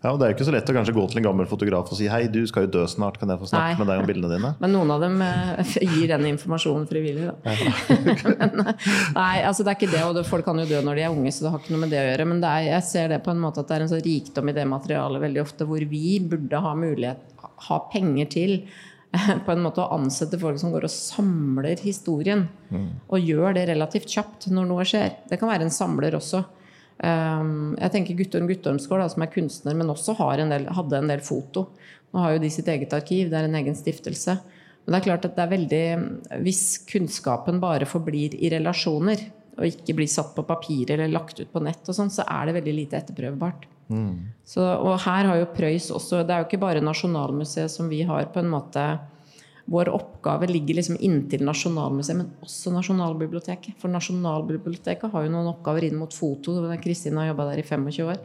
[0.00, 1.90] Ja, og Det er jo ikke så lett å kanskje gå til en gammel fotograf
[1.92, 3.80] og si hei, du skal jo dø snart, kan jeg få snakke nei.
[3.80, 4.52] med deg om bildene dine?
[4.62, 7.56] Men noen av dem eh, gir den informasjonen frivillig, da.
[8.40, 11.04] Men, eh, nei, altså det er ikke det, og folk kan jo dø når de
[11.04, 12.28] er unge, så det har ikke noe med det å gjøre.
[12.32, 14.56] Men er, jeg ser det på en måte at det er en sånn rikdom i
[14.56, 18.58] det materialet veldig ofte, hvor vi burde ha mulighet, ha penger til
[19.14, 22.48] på en måte å ansette folk som går og samler historien.
[22.72, 22.88] Mm.
[23.12, 25.20] Og gjør det relativt kjapt når noe skjer.
[25.30, 26.42] Det kan være en samler også.
[27.02, 31.20] Um, jeg tenker Guttorm Guttormsgård, som er kunstner, men også en del, hadde en del
[31.20, 31.68] foto.
[32.14, 34.38] Nå har jo de sitt eget arkiv, det er en egen stiftelse.
[34.84, 39.22] Men det er klart at det er veldig Hvis kunnskapen bare forblir i relasjoner,
[39.54, 42.48] og ikke blir satt på papir eller lagt ut på nett, og sånn, så er
[42.48, 43.68] det veldig lite etterprøvbart.
[43.92, 44.30] Mm.
[44.48, 47.98] Så, og her har jo Prøys også Det er jo ikke bare Nasjonalmuseet som vi
[48.08, 48.80] har på en måte
[49.64, 53.78] Vår oppgave ligger liksom inntil Nasjonalmuseet, men også Nasjonalbiblioteket.
[53.80, 56.58] For Nasjonalbiblioteket har jo noen oppgaver inn mot foto.
[56.84, 58.20] Kristin har jobba der i 25 år.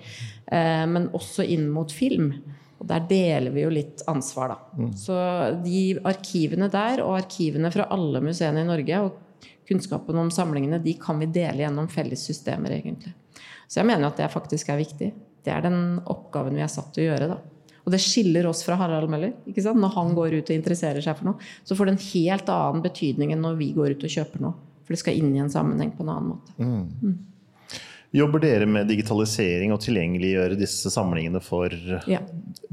[0.52, 2.34] Eh, men også inn mot film.
[2.80, 4.84] Og der deler vi jo litt ansvar, da.
[4.84, 4.92] Mm.
[5.00, 5.16] Så
[5.64, 10.96] de arkivene der, og arkivene fra alle museene i Norge, og kunnskapen om samlingene, de
[11.00, 13.14] kan vi dele gjennom felles systemer, egentlig.
[13.68, 15.12] Så jeg mener at det faktisk er viktig.
[15.46, 17.32] Det er den oppgaven vi er satt til å gjøre.
[17.32, 17.40] da.
[17.86, 19.34] Og det skiller oss fra Harald Møller.
[19.50, 19.80] ikke sant?
[19.82, 22.84] Når han går ut og interesserer seg for noe, så får det en helt annen
[22.86, 24.70] betydning enn når vi går ut og kjøper noe.
[24.84, 26.56] For det skal inn i en sammenheng på en annen måte.
[26.58, 27.18] Mm.
[28.20, 31.74] Jobber dere med digitalisering og tilgjengeliggjøre disse samlingene for
[32.10, 32.24] ja.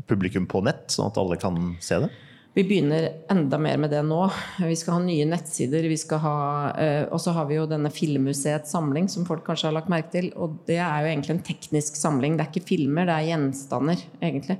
[0.09, 2.09] publikum på nett, sånn at alle kan se det?
[2.57, 4.31] Vi begynner enda mer med det nå.
[4.65, 5.85] Vi skal ha nye nettsider.
[5.93, 6.37] Vi skal ha,
[6.81, 10.15] eh, og så har vi jo denne Filmmuseets samling, som folk kanskje har lagt merke
[10.15, 10.31] til.
[10.41, 12.39] Og det er jo egentlig en teknisk samling.
[12.39, 14.57] Det er ikke filmer, det er gjenstander, egentlig.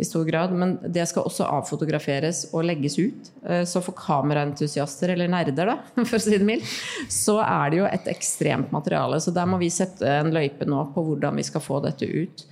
[0.00, 0.54] I stor grad.
[0.56, 3.28] Men det skal også avfotograferes og legges ut.
[3.44, 5.76] Eh, så for kameraentusiaster, eller nerder, da,
[6.08, 6.70] for å si det mildt,
[7.12, 9.20] så er det jo et ekstremt materiale.
[9.20, 12.46] Så der må vi sette en løype nå på hvordan vi skal få dette ut.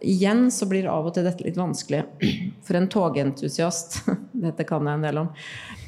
[0.00, 2.02] Igjen så blir av og til dette litt vanskelig.
[2.66, 4.00] For en togentusiast,
[4.46, 5.30] dette kan jeg en del om,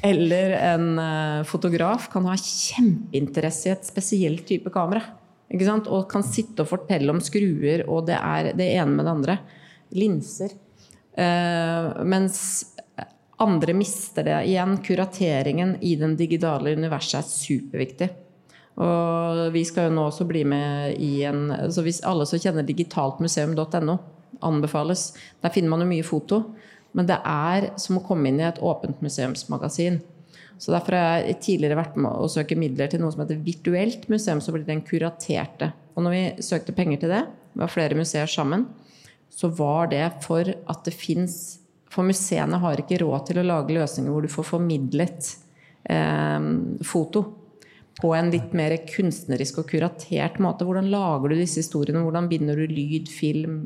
[0.05, 5.01] eller en uh, fotograf kan ha kjempeinteresse i et spesielt type kamera.
[5.53, 9.39] Og kan sitte og fortelle om skruer, og det er det ene med det andre.
[9.93, 10.55] Linser.
[11.13, 12.39] Uh, mens
[13.43, 14.39] andre mister det.
[14.49, 18.09] Igjen, kurateringen i den digitale universet er superviktig.
[18.81, 22.65] Og vi skal jo nå også bli med i en så Hvis alle som kjenner
[22.65, 23.97] digitaltmuseum.no,
[24.43, 25.11] anbefales.
[25.43, 26.41] Der finner man jo mye foto.
[26.93, 30.01] Men det er som å komme inn i et åpent museumsmagasin.
[30.61, 34.05] Så Derfor har jeg tidligere vært med å søke midler til noe som heter Virtuelt
[34.11, 34.41] museum.
[34.41, 35.71] Så blir den kuraterte.
[35.93, 38.67] Og når vi søkte penger til det, vi var flere museer sammen,
[39.33, 41.59] så var det for at det fins
[41.93, 45.27] For museene har ikke råd til å lage løsninger hvor du får formidlet
[45.93, 46.45] eh,
[46.89, 47.21] foto
[48.01, 50.65] på en litt mer kunstnerisk og kuratert måte.
[50.65, 52.01] Hvordan lager du disse historiene?
[52.05, 53.59] Hvordan binder du lyd, film,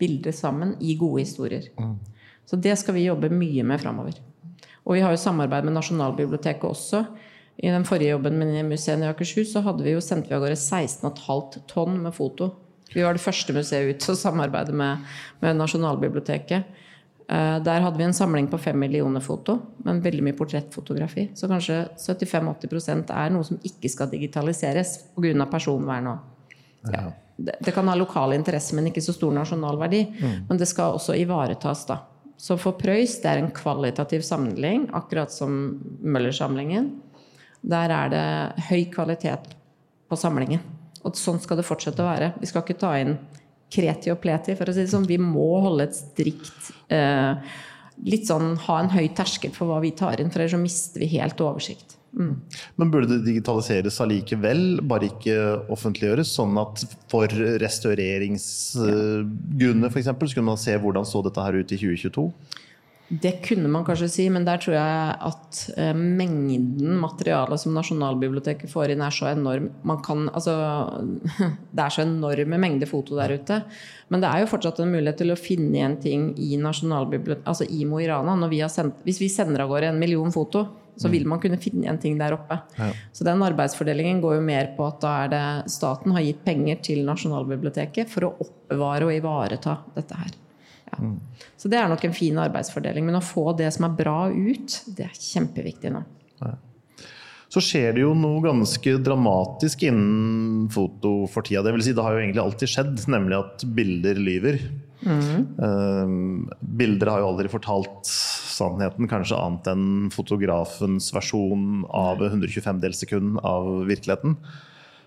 [0.00, 1.68] bilder sammen i gode historier?
[1.80, 1.98] Mm.
[2.46, 4.18] Så det skal vi jobbe mye med framover.
[4.86, 7.02] Og vi har jo samarbeid med Nasjonalbiblioteket også.
[7.56, 10.44] I den forrige jobben med museet i Akershus så hadde vi jo sendt vi av
[10.44, 12.52] gårde 16,5 tonn med foto.
[12.92, 15.02] Vi var det første museet ut til å samarbeide med,
[15.42, 16.68] med Nasjonalbiblioteket.
[17.28, 21.30] Eh, der hadde vi en samling på fem millioner foto, men veldig mye portrettfotografi.
[21.34, 25.46] Så kanskje 75-80% er noe som ikke skal digitaliseres pga.
[25.50, 26.12] personvern.
[26.92, 27.08] Ja.
[27.36, 30.04] Det, det, kan ha lokal interesse, men ikke så stor nasjonal verdi.
[30.06, 30.46] Mm.
[30.48, 31.98] Men det skal også ivaretas, da.
[32.36, 36.92] Så for Prøys det er en kvalitativ samling, akkurat som Møller-samlingen.
[37.66, 38.26] Der er det
[38.68, 39.56] høy kvalitet
[40.06, 40.62] på samlingen.
[41.02, 42.34] Og sånn skal det fortsette å være.
[42.38, 43.16] Vi skal ikke ta inn
[43.72, 45.08] kreti og pleti, for å si det sånn.
[45.08, 46.60] Vi må holde et strikt
[46.92, 47.32] eh,
[48.04, 51.00] Litt sånn ha en høy terskel for hva vi tar inn, for ellers så mister
[51.00, 51.94] vi helt oversikt.
[52.16, 52.34] Mm.
[52.80, 55.36] Men burde det digitaliseres allikevel, bare ikke
[55.72, 56.28] offentliggjøres?
[56.36, 57.26] Sånn at for
[57.62, 60.10] restaureringsgrunner f.eks.
[60.12, 62.26] så kunne man se hvordan så dette her ut i 2022?
[63.08, 68.70] Det kunne man kanskje si, men der tror jeg at eh, mengden materiale som Nasjonalbiblioteket
[68.72, 69.68] får inn, er så enorm.
[70.02, 70.56] Kan, altså,
[71.76, 73.60] det er så enorme mengder foto der ute.
[74.10, 77.84] Men det er jo fortsatt en mulighet til å finne igjen ting i altså i
[77.86, 78.34] Mo i Rana.
[78.50, 80.66] Vi sendt, hvis vi sender av gårde en million foto,
[80.96, 82.58] så vil man kunne finne igjen ting der oppe.
[82.78, 82.88] Ja.
[83.12, 86.80] Så den arbeidsfordelingen går jo mer på at da er det staten har gitt penger
[86.88, 90.34] til Nasjonalbiblioteket for å oppbevare og ivareta dette her.
[90.86, 91.10] Ja.
[91.58, 93.06] Så det er nok en fin arbeidsfordeling.
[93.08, 96.04] Men å få det som er bra ut, det er kjempeviktig nå.
[97.52, 101.62] Så skjer det jo noe ganske dramatisk innen foto for tida.
[101.64, 104.58] Det, vil si, det har jo egentlig alltid skjedd, nemlig at bilder lyver.
[105.06, 105.46] Mm.
[105.60, 113.40] Uh, bilder har jo aldri fortalt sannheten, kanskje annet enn fotografens versjon av 125 delsekund
[113.46, 114.38] av virkeligheten.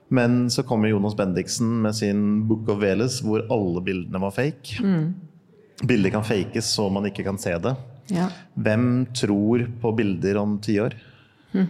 [0.09, 4.79] Men så kommer Jonas Bendiksen med sin Book of Veles, hvor alle bildene var fake.
[4.81, 5.11] Mm.
[5.83, 7.75] Bilder kan fakes så man ikke kan se det.
[8.11, 8.29] Ja.
[8.53, 10.95] Hvem tror på bilder om ti år?
[11.53, 11.69] Hm.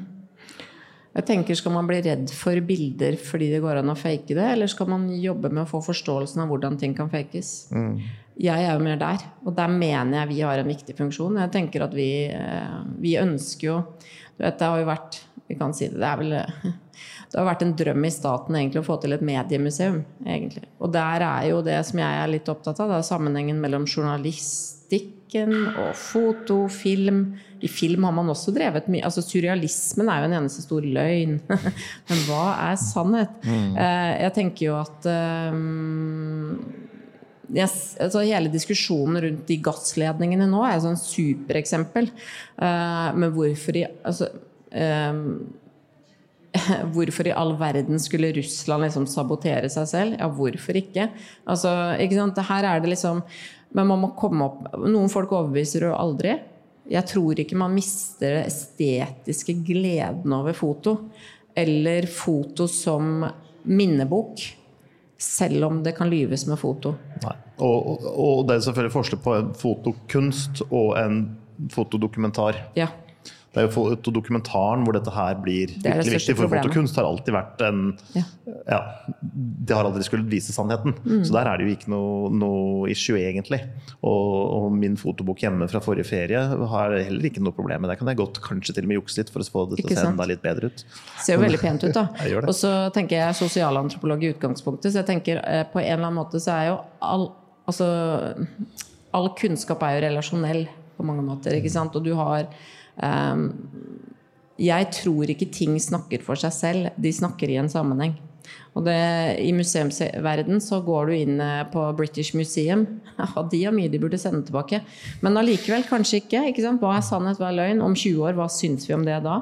[1.19, 4.45] Jeg tenker, Skal man bli redd for bilder fordi det går an å fake det,
[4.53, 7.71] eller skal man jobbe med å få forståelsen av hvordan ting kan fakes?
[7.73, 7.97] Mm.
[8.39, 11.41] Jeg er jo mer der, og der mener jeg vi har en viktig funksjon.
[11.41, 13.79] Jeg tenker at vi, eh, vi ønsker jo
[14.37, 15.19] du vet, Det har jo vært
[15.49, 16.33] Vi kan si det, det er vel
[17.29, 20.01] det har vært en drøm i staten egentlig å få til et mediemuseum.
[20.25, 20.65] egentlig.
[20.81, 23.85] Og der er jo det som jeg er litt opptatt av, det er sammenhengen mellom
[23.85, 27.37] journalistikken og foto, film.
[27.61, 31.37] I film har man også drevet mye altså Surrealismen er jo en eneste stor løgn.
[32.09, 33.37] Men hva er sannhet?
[33.45, 33.77] Mm.
[33.77, 35.09] Eh, jeg tenker jo at
[35.53, 36.53] um,
[37.49, 42.11] Yes, altså hele diskusjonen rundt de gassledningene nå er et sånn supereksempel.
[42.61, 44.27] Uh, men hvorfor i altså,
[44.69, 45.23] um,
[46.93, 50.17] Hvorfor i all verden skulle Russland liksom sabotere seg selv?
[50.19, 51.09] Ja, hvorfor ikke?
[51.49, 52.39] Altså, ikke sant?
[52.49, 53.21] Her er det liksom
[53.75, 56.39] Men man må komme opp Noen folk overbeviser jo aldri.
[56.89, 60.95] Jeg tror ikke man mister det estetiske gleden over foto.
[61.53, 63.27] Eller foto som
[63.69, 64.41] minnebok.
[65.19, 66.95] Selv om det kan lyves med foto.
[67.25, 67.35] Nei.
[67.59, 71.21] Og, og, og det er selvfølgelig forskjell på en fotokunst og en
[71.75, 72.61] fotodokumentar.
[72.79, 72.87] Ja.
[73.49, 76.35] Det er jo fotodokumentaren hvor dette her blir Det virkelig viktig.
[76.35, 76.67] For problemet.
[76.67, 77.79] fotokunst har alltid vært en
[78.13, 78.23] Ja.
[78.69, 78.79] ja,
[79.21, 80.93] Det har aldri skulle vise sannheten.
[81.01, 81.23] Mm.
[81.25, 83.61] Så der er det jo ikke noe, noe issue, egentlig.
[84.03, 87.97] Og, og min fotobok hjemme fra forrige ferie har heller ikke noe problem med det.
[87.97, 89.97] kan jeg godt kanskje til og med jukse litt for å få det til å
[89.97, 90.85] se enda litt bedre ut.
[91.17, 92.07] Ser jo veldig pent ut, da.
[92.29, 92.45] Det.
[92.45, 96.19] Og så tenker jeg sosialantropolog i utgangspunktet, så jeg tenker eh, på en eller annen
[96.21, 97.31] måte så er jo all
[97.69, 97.85] Altså
[99.13, 100.63] all kunnskap er jo relasjonell
[100.97, 101.93] på mange måter, ikke sant.
[101.93, 102.47] Og du har
[104.59, 108.17] Jeg tror ikke ting snakker for seg selv, de snakker i en sammenheng.
[108.77, 108.95] Og det,
[109.43, 112.85] I museumsverden så går du inn eh, på British Museum.
[113.19, 114.77] Ja, de har mye de burde sende tilbake.
[115.19, 116.45] Men allikevel kanskje ikke.
[116.47, 116.71] ikke?
[116.79, 117.81] Hva er sannhet, hva er løgn?
[117.83, 119.41] Om 20 år, hva syns vi om det da?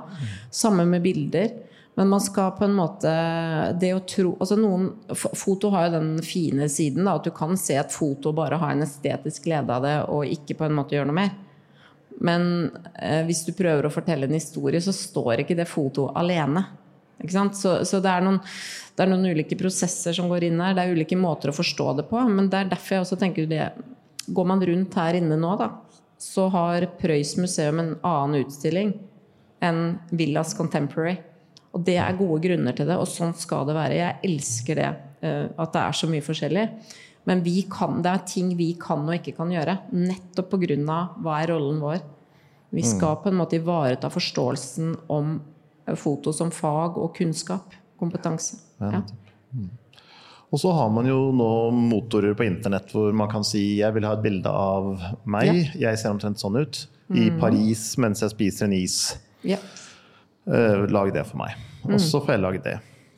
[0.49, 1.51] Samme med bilder.
[1.97, 3.11] Men man skal på en måte
[3.81, 7.57] det å tro, altså noen, Foto har jo den fine siden da, at du kan
[7.57, 10.77] se et foto og bare ha en estetisk glede av det, og ikke på en
[10.77, 11.31] måte gjøre noe mer.
[12.23, 16.65] Men eh, hvis du prøver å fortelle en historie, så står ikke det fotoet alene.
[17.27, 18.39] Så, så det, er noen,
[18.93, 20.75] det er noen ulike prosesser som går inn her.
[20.77, 22.21] Det er ulike måter å forstå det på.
[22.29, 23.69] Men det er derfor jeg også tenker det
[24.27, 25.69] Går man rundt her inne nå, da,
[26.19, 28.89] så har Prøys museum en annen utstilling
[29.63, 29.79] enn
[30.11, 31.13] Villas Contemporary.
[31.71, 33.95] Og det er gode grunner til det, og sånn skal det være.
[34.01, 34.89] Jeg elsker det,
[35.23, 36.65] eh, at det er så mye forskjellig.
[37.27, 39.77] Men vi kan, det er ting vi kan og ikke kan gjøre.
[39.91, 40.99] Nettopp pga.
[41.19, 41.99] hva er rollen vår.
[42.69, 45.37] Vi skal på en måte ivareta forståelsen om
[45.87, 47.75] eh, foto som fag og kunnskap.
[47.99, 48.59] Kompetanse.
[48.79, 49.01] Ja.
[50.47, 54.05] Og så har man jo nå motorer på internett hvor man kan si jeg vil
[54.07, 54.93] ha et bilde av
[55.27, 57.39] meg, jeg ser omtrent sånn ut, i Mm.
[57.39, 59.17] Paris mens jeg spiser en is.
[59.43, 59.57] Ja.
[60.47, 61.55] Uh, lag det for meg.
[61.83, 61.93] Mm.
[61.95, 62.77] Og så får jeg lage det.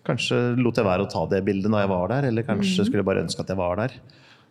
[0.10, 2.50] Kanskje lot jeg være å ta det bildet når jeg var der, eller Mm.
[2.56, 4.00] kanskje skulle jeg bare ønske at jeg var der.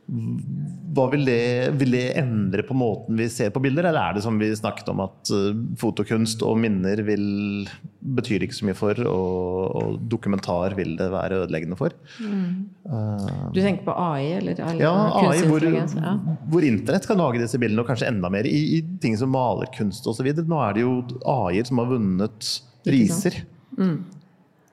[0.08, 4.38] Vil det, vil det endre på måten vi ser på bilder, eller er det som
[4.40, 7.68] vi snakket om at eh, fotokunst og minner vil,
[8.16, 11.92] betyr ikke så mye for, og, og dokumentar vil det være ødeleggende for?
[13.52, 14.56] Du tenker på AI, eller?
[14.56, 15.60] eller Ja, AI, hvor.
[15.68, 16.16] Ja.
[16.48, 20.08] hvor internett kan lage disse bildene, og kanskje enda mer i, i ting som malerkunst
[20.08, 20.32] osv.
[20.40, 22.54] Nå er det jo AI-er som har vunnet
[22.88, 23.42] priser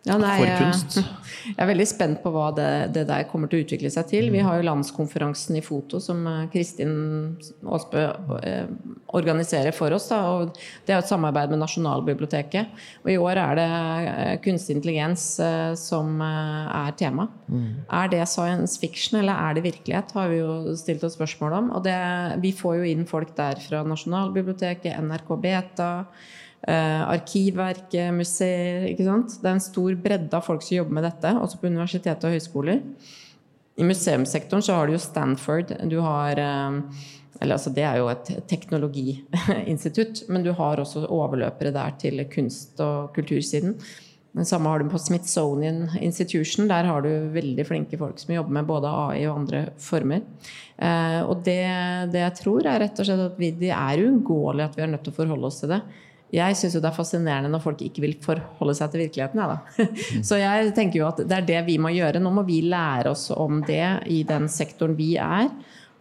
[0.05, 0.99] Ja, nei, for kunst.
[1.45, 4.27] Jeg er veldig spent på hva det, det der kommer til å utvikle seg til.
[4.33, 6.93] Vi har jo landskonferansen i foto som eh, Kristin
[7.65, 8.03] Aasbø
[8.39, 8.69] eh,
[9.17, 10.07] organiserer for oss.
[10.09, 10.53] Da, og
[10.85, 12.85] det er et samarbeid med Nasjonalbiblioteket.
[13.05, 15.25] Og i år er det eh, kunstig intelligens
[15.81, 17.27] som er tema.
[17.93, 21.69] Er det science fiction eller er det virkelighet, har vi jo stilt oss spørsmål om.
[21.77, 21.97] Og det,
[22.45, 25.91] vi får jo inn folk der fra Nasjonalbiblioteket, NRK Beta.
[26.65, 29.38] Eh, Arkivverket, museer ikke sant?
[29.41, 32.38] Det er en stor bredde av folk som jobber med dette, også på universiteter og
[32.38, 32.82] høyskoler.
[33.75, 35.75] I museumssektoren så har du jo Stanford.
[35.91, 36.80] Du har eh,
[37.41, 42.80] eller altså Det er jo et teknologiinstitutt, men du har også overløpere der til kunst-
[42.84, 43.75] og kultursiden.
[44.36, 46.67] Det samme har du på Smithsonian Institution.
[46.67, 50.25] Der har du veldig flinke folk som jobber med både AI og andre former.
[50.75, 51.62] Eh, og det,
[52.12, 54.91] det jeg tror, er rett og slett at vi, det er uunngåelig at vi er
[54.91, 55.80] nødt til å forholde oss til det.
[56.35, 59.39] Jeg syns det er fascinerende når folk ikke vil forholde seg til virkeligheten.
[59.39, 59.87] Ja.
[60.27, 62.21] Så jeg tenker jo at det er det vi må gjøre.
[62.23, 65.49] Nå må vi lære oss om det i den sektoren vi er.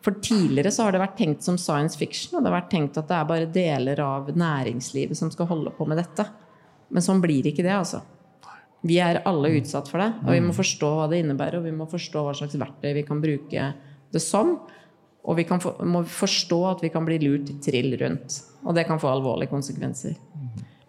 [0.05, 2.99] For tidligere så har det vært tenkt som science fiction, og det har vært tenkt
[3.01, 6.27] at det er bare deler av næringslivet som skal holde på med dette.
[6.93, 8.03] Men sånn blir ikke det, altså.
[8.85, 11.73] Vi er alle utsatt for det, og vi må forstå hva det innebærer, og vi
[11.73, 13.71] må forstå hva slags verktøy vi kan bruke
[14.13, 14.59] det som.
[15.25, 18.43] Og vi for, må forstå at vi kan bli lurt trill rundt.
[18.65, 20.19] Og det kan få alvorlige konsekvenser.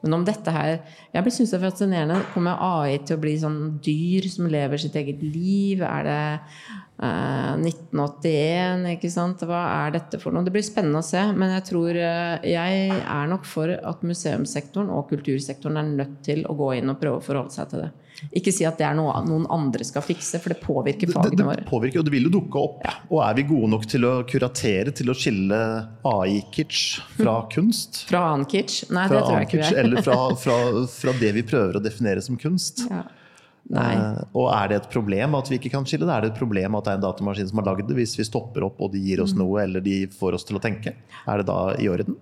[0.05, 0.75] Men om dette her
[1.15, 2.21] Jeg syns det er fascinerende.
[2.33, 5.81] Kommer AI til å bli sånn dyr som lever sitt eget liv?
[5.81, 6.19] Er det
[7.01, 8.85] eh, 1981?
[8.95, 9.43] Ikke sant?
[9.47, 10.45] Hva er dette for noe?
[10.45, 11.21] Det blir spennende å se.
[11.35, 16.45] Men jeg tror eh, jeg er nok for at museumssektoren og kultursektoren er nødt til
[16.49, 17.91] å gå inn og prøve å forholde seg til det.
[18.39, 21.35] Ikke si at det er noe noen andre skal fikse, for det påvirker Det, fagene
[21.41, 21.65] det våre.
[21.67, 22.85] påvirker, og det vil jo dukke opp.
[23.11, 25.59] Og er vi gode nok til å kuratere, til å skille
[26.07, 28.05] AI-kitsch fra kunst?
[28.07, 28.85] Fra annen kitsch?
[28.95, 29.81] Nei, Fra det tror jeg ikke vi er.
[29.83, 30.57] eller fra, fra,
[30.95, 32.85] fra det vi prøver å definere som kunst?
[32.87, 33.03] Ja.
[33.73, 33.95] Nei.
[33.95, 36.13] Eh, og er det et problem at vi ikke kan skille det?
[36.13, 38.27] Er det et problem at det er en datamaskin som har lagd det, hvis vi
[38.27, 39.41] stopper opp og de gir oss Mm.
[39.41, 40.93] noe, eller de får oss til å tenke?
[41.27, 42.15] Er det da i orden?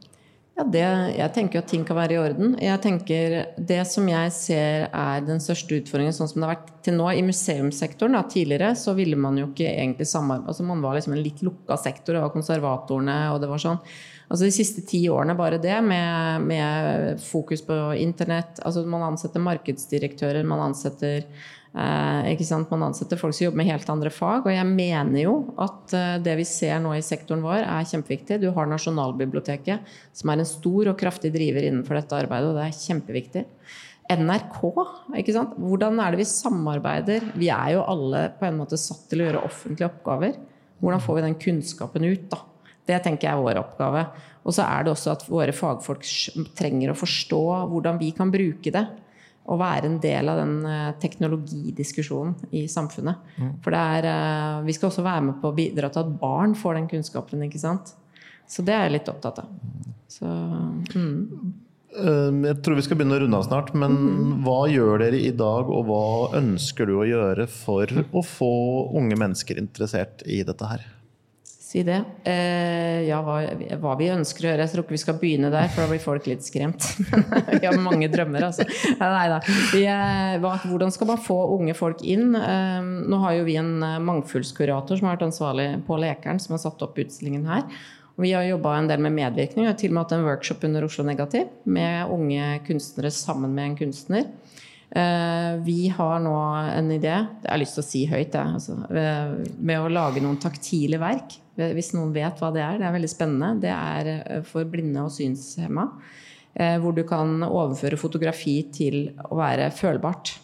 [0.56, 0.84] Ja, det,
[1.18, 2.52] jeg tenker jo at ting kan være i orden.
[2.62, 6.70] Jeg tenker Det som jeg ser er den største utfordringen, sånn som det har vært
[6.86, 10.82] til nå i museumssektoren da, Tidligere så ville man jo ikke egentlig samarbeide altså Man
[10.86, 12.14] var liksom en litt lukka sektor.
[12.14, 13.80] Det var konservatorene og det var sånn.
[14.34, 18.58] Altså De siste ti årene bare det, med, med fokus på internett.
[18.66, 21.28] altså Man ansetter markedsdirektører, man ansetter
[21.74, 22.66] Eh?
[22.70, 24.46] Man ansetter folk som jobber med helt andre fag.
[24.46, 28.40] Og jeg mener jo at eh, det vi ser nå i sektoren vår, er kjempeviktig.
[28.44, 32.68] Du har Nasjonalbiblioteket, som er en stor og kraftig driver innenfor dette arbeidet, og det
[32.68, 33.46] er kjempeviktig.
[34.14, 34.58] NRK,
[35.18, 35.54] ikke sant?
[35.58, 37.30] hvordan er det vi samarbeider?
[37.40, 40.36] Vi er jo alle på en måte satt til å gjøre offentlige oppgaver.
[40.84, 42.42] Hvordan får vi den kunnskapen ut, da?
[42.88, 44.04] Det tenker jeg er vår oppgave.
[44.44, 46.04] Og så er det også at våre fagfolk
[46.58, 48.84] trenger å forstå hvordan vi kan bruke det.
[49.44, 53.26] Og være en del av den eh, teknologidiskusjonen i samfunnet.
[53.36, 53.50] Mm.
[53.64, 56.80] For er, eh, vi skal også være med på å bidra til at barn får
[56.80, 57.44] den kunnskapen.
[57.44, 57.92] ikke sant?
[58.48, 59.52] Så det er jeg litt opptatt av.
[60.12, 60.30] Så,
[60.96, 61.54] mm.
[61.94, 64.34] Ehm, jeg tror vi skal begynne å runde av snart, men mm.
[64.46, 66.06] hva gjør dere i dag, og hva
[66.40, 68.54] ønsker du å gjøre for å få
[68.98, 70.86] unge mennesker interessert i dette her?
[71.74, 72.04] Si det.
[72.30, 73.40] Eh, ja, hva,
[73.82, 74.66] hva, vi ønsker å gjøre.
[74.68, 76.86] Jeg tror ikke vi skal begynne der, for da blir folk litt skremt.
[77.50, 78.68] vi har mange drømmer, altså.
[79.00, 79.40] Nei da.
[80.68, 82.38] hvordan skal man få unge folk inn?
[82.38, 82.78] Eh,
[83.10, 83.74] nå har jo vi en
[84.06, 87.66] mangfoldskurator som har vært ansvarlig på Lekeren, som har satt opp utstillingen her.
[88.22, 89.66] Vi har jobba en del med medvirkning.
[89.66, 93.58] Vi har til og med hatt en workshop under Oslo Negativ med unge kunstnere sammen
[93.58, 94.30] med en kunstner.
[94.94, 96.40] Eh, vi har nå
[96.78, 100.38] en idé, det har lyst til å si høyt, det, altså, med å lage noen
[100.38, 101.40] taktile verk.
[101.56, 102.80] Hvis noen vet hva det er.
[102.82, 103.50] Det er veldig spennende.
[103.62, 105.90] Det er eh, for blinde og synshemma.
[106.54, 110.36] Eh, hvor du kan overføre fotografi til å være følbart.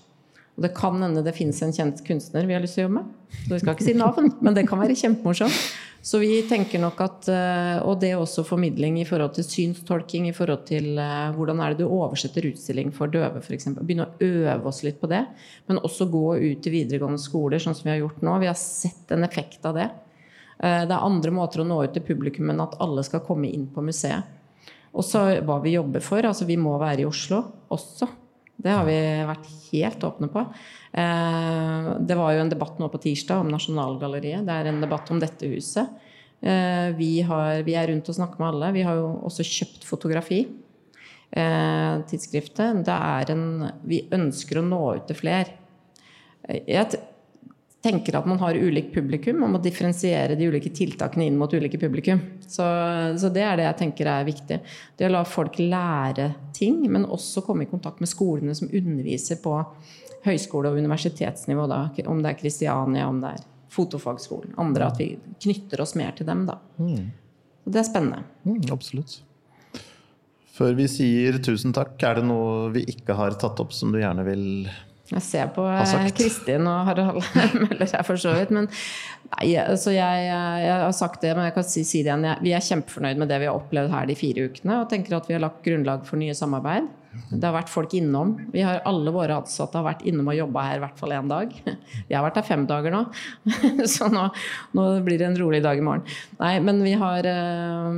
[0.58, 2.98] Og det kan hende det finnes en kjent kunstner vi har lyst til å jobbe
[2.98, 3.12] med.
[3.46, 5.60] Så vi skal ikke si navn, men det kan være kjempemorsomt.
[6.04, 10.30] Så vi tenker nok at eh, Og det er også formidling i forhold til synstolking,
[10.30, 13.70] i forhold til eh, hvordan er det du oversetter utstilling for døve, f.eks.
[13.80, 15.26] Begynne å øve oss litt på det.
[15.70, 18.38] Men også gå ut til videregående skoler, sånn som vi har gjort nå.
[18.42, 19.90] Vi har sett en effekt av det.
[20.60, 23.50] Eh, det er andre måter å nå ut til publikum enn at alle skal komme
[23.52, 24.36] inn på museet.
[24.90, 26.26] Og så hva vi jobber for.
[26.26, 28.10] Altså vi må være i Oslo også.
[28.60, 28.98] Det har vi
[29.30, 30.44] vært helt åpne på.
[31.00, 34.44] Eh, det var jo en debatt nå på tirsdag om Nasjonalgalleriet.
[34.48, 35.94] Det er en debatt om dette huset.
[36.40, 38.74] Eh, vi, har, vi er rundt og snakker med alle.
[38.76, 40.44] Vi har jo også kjøpt fotografi.
[41.30, 42.80] Tidsskriftet.
[42.88, 43.44] Det er en
[43.86, 45.52] Vi ønsker å nå ut til flere.
[46.66, 46.90] Jeg
[47.82, 51.80] tenker at man har ulikt publikum og må differensiere de ulike tiltakene inn mot ulike
[51.80, 52.20] publikum.
[52.44, 52.66] Så,
[53.20, 54.60] så, det er det jeg tenker er viktig.
[55.00, 59.40] Det å la folk lære ting, men også komme i kontakt med skolene som underviser
[59.44, 59.56] på
[60.26, 61.70] høyskole- og universitetsnivå.
[61.72, 61.86] Da.
[62.12, 64.58] Om det er Kristiania, om det er Fotofagskolen.
[64.60, 64.90] Andre.
[64.90, 65.14] At vi
[65.46, 66.44] knytter oss mer til dem.
[66.50, 66.58] Da.
[66.82, 67.12] Mm.
[67.70, 68.24] Det er spennende.
[68.44, 69.20] Mm, absolutt.
[70.60, 74.02] Før vi sier tusen takk, er det noe vi ikke har tatt opp som du
[74.02, 74.48] gjerne vil
[75.10, 77.24] jeg ser på eh, Kristin og Harald
[77.64, 78.54] Møller her, for så vidt.
[78.54, 82.28] Men nei, altså jeg, jeg, har sagt det, men jeg kan si, si det igjen.
[82.46, 85.30] Vi er kjempefornøyd med det vi har opplevd her de fire ukene, og tenker at
[85.30, 86.92] vi har lagt grunnlag for nye samarbeid.
[87.10, 88.36] Det har vært folk innom.
[88.54, 91.30] Vi har Alle våre ansatte har vært innom og jobba her i hvert fall én
[91.30, 91.56] dag.
[92.10, 93.02] Jeg har vært her fem dager nå,
[93.96, 94.28] så nå,
[94.78, 96.06] nå, blir det en rolig dag i morgen.
[96.40, 97.90] Nei, men vi har, eh,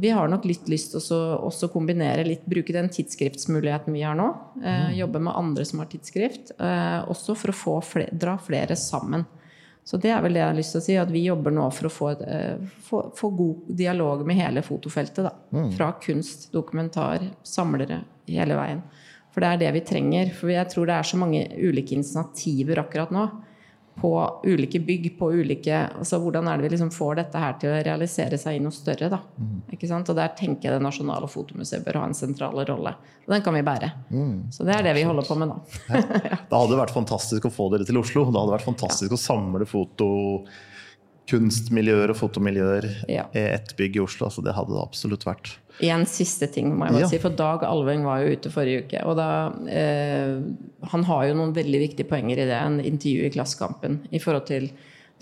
[0.00, 4.30] vi har nok litt lyst til å kombinere litt, bruke den tidsskriftsmuligheten vi har nå.
[4.62, 4.98] Eh, mm.
[5.02, 6.56] Jobbe med andre som har tidsskrift.
[6.56, 9.26] Eh, også for å få flere, dra flere sammen.
[9.84, 11.66] Så det er vel det jeg har lyst til å si, at vi jobber nå
[11.76, 12.10] for å få,
[12.86, 15.26] få, få god dialog med hele fotofeltet.
[15.26, 15.34] Da.
[15.52, 15.70] Mm.
[15.76, 18.84] Fra kunst, dokumentar, samlere, hele veien.
[19.34, 20.30] For det er det vi trenger.
[20.36, 23.26] For jeg tror det er så mange ulike initiativer akkurat nå.
[23.94, 24.10] På
[24.42, 27.76] ulike bygg, på ulike altså Hvordan er det vi liksom får dette her til å
[27.86, 29.06] realisere seg i noe større?
[29.12, 29.60] da, mm.
[29.76, 30.10] ikke sant?
[30.10, 32.94] Og der tenker jeg det nasjonale fotomuseet bør ha en sentral rolle.
[33.22, 33.92] Og den kan vi bære.
[34.10, 34.36] Mm.
[34.54, 35.60] Så det er det vi holder på med nå.
[35.90, 36.02] ja.
[36.50, 38.26] Det hadde vært fantastisk å få dere til Oslo.
[38.30, 39.18] Det hadde vært fantastisk ja.
[39.18, 40.08] å samle foto
[41.30, 43.28] kunstmiljøer og fotomiljøer ja.
[43.32, 44.28] i ett bygg i Oslo.
[44.28, 45.54] Altså det hadde det absolutt vært.
[45.82, 47.10] En siste ting, må jeg bare ja.
[47.10, 47.20] si.
[47.22, 49.02] For Dag Alveng var jo ute forrige uke.
[49.10, 49.28] Og da,
[49.66, 50.36] eh,
[50.92, 52.58] han har jo noen veldig viktige poenger i det.
[52.58, 54.70] En intervju i Klassekampen i forhold til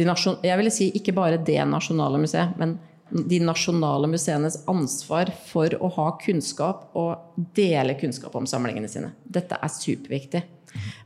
[0.01, 2.79] de nasjon, Jeg ville si ikke bare det nasjonale museet, men
[3.13, 9.13] de nasjonale museenes ansvar for å ha kunnskap og dele kunnskap om samlingene sine.
[9.25, 10.43] Dette er superviktig.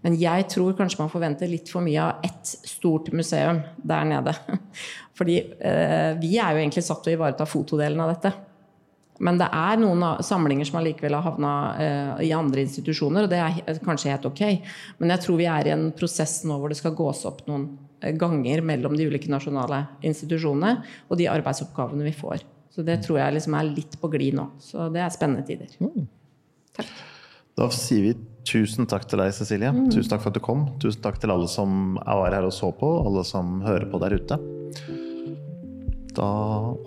[0.04, 4.36] Men jeg tror kanskje man forventer litt for mye av ett stort museum der nede.
[5.18, 8.32] Fordi eh, vi er jo egentlig satt til å ivareta fotodelen av dette.
[9.24, 13.40] Men det er noen samlinger som allikevel har havna uh, i andre institusjoner, og det
[13.40, 14.42] er kanskje helt ok.
[15.00, 17.70] Men jeg tror vi er i en prosess nå hvor det skal gås opp noen
[18.02, 20.76] eh, ganger mellom de ulike nasjonale institusjonene
[21.08, 22.44] og de arbeidsoppgavene vi får.
[22.76, 24.50] Så det tror jeg liksom er litt på glid nå.
[24.60, 25.72] Så det er spennende tider.
[25.80, 26.08] Mm.
[26.76, 26.92] Takk.
[27.56, 28.12] Da sier vi
[28.46, 29.72] tusen takk til deg, Cecilie.
[29.72, 29.86] Mm.
[29.88, 30.66] Tusen takk for at du kom.
[30.82, 34.18] Tusen takk til alle som var her og så på, alle som hører på der
[34.20, 34.40] ute.
[36.16, 36.28] Da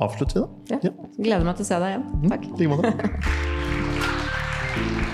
[0.01, 0.79] avslutter vi, da.
[0.87, 0.93] Ja.
[1.19, 2.05] Gleder meg til å se deg igjen.
[2.17, 2.29] Mm.
[2.33, 2.43] Takk.
[2.49, 2.89] I like måte.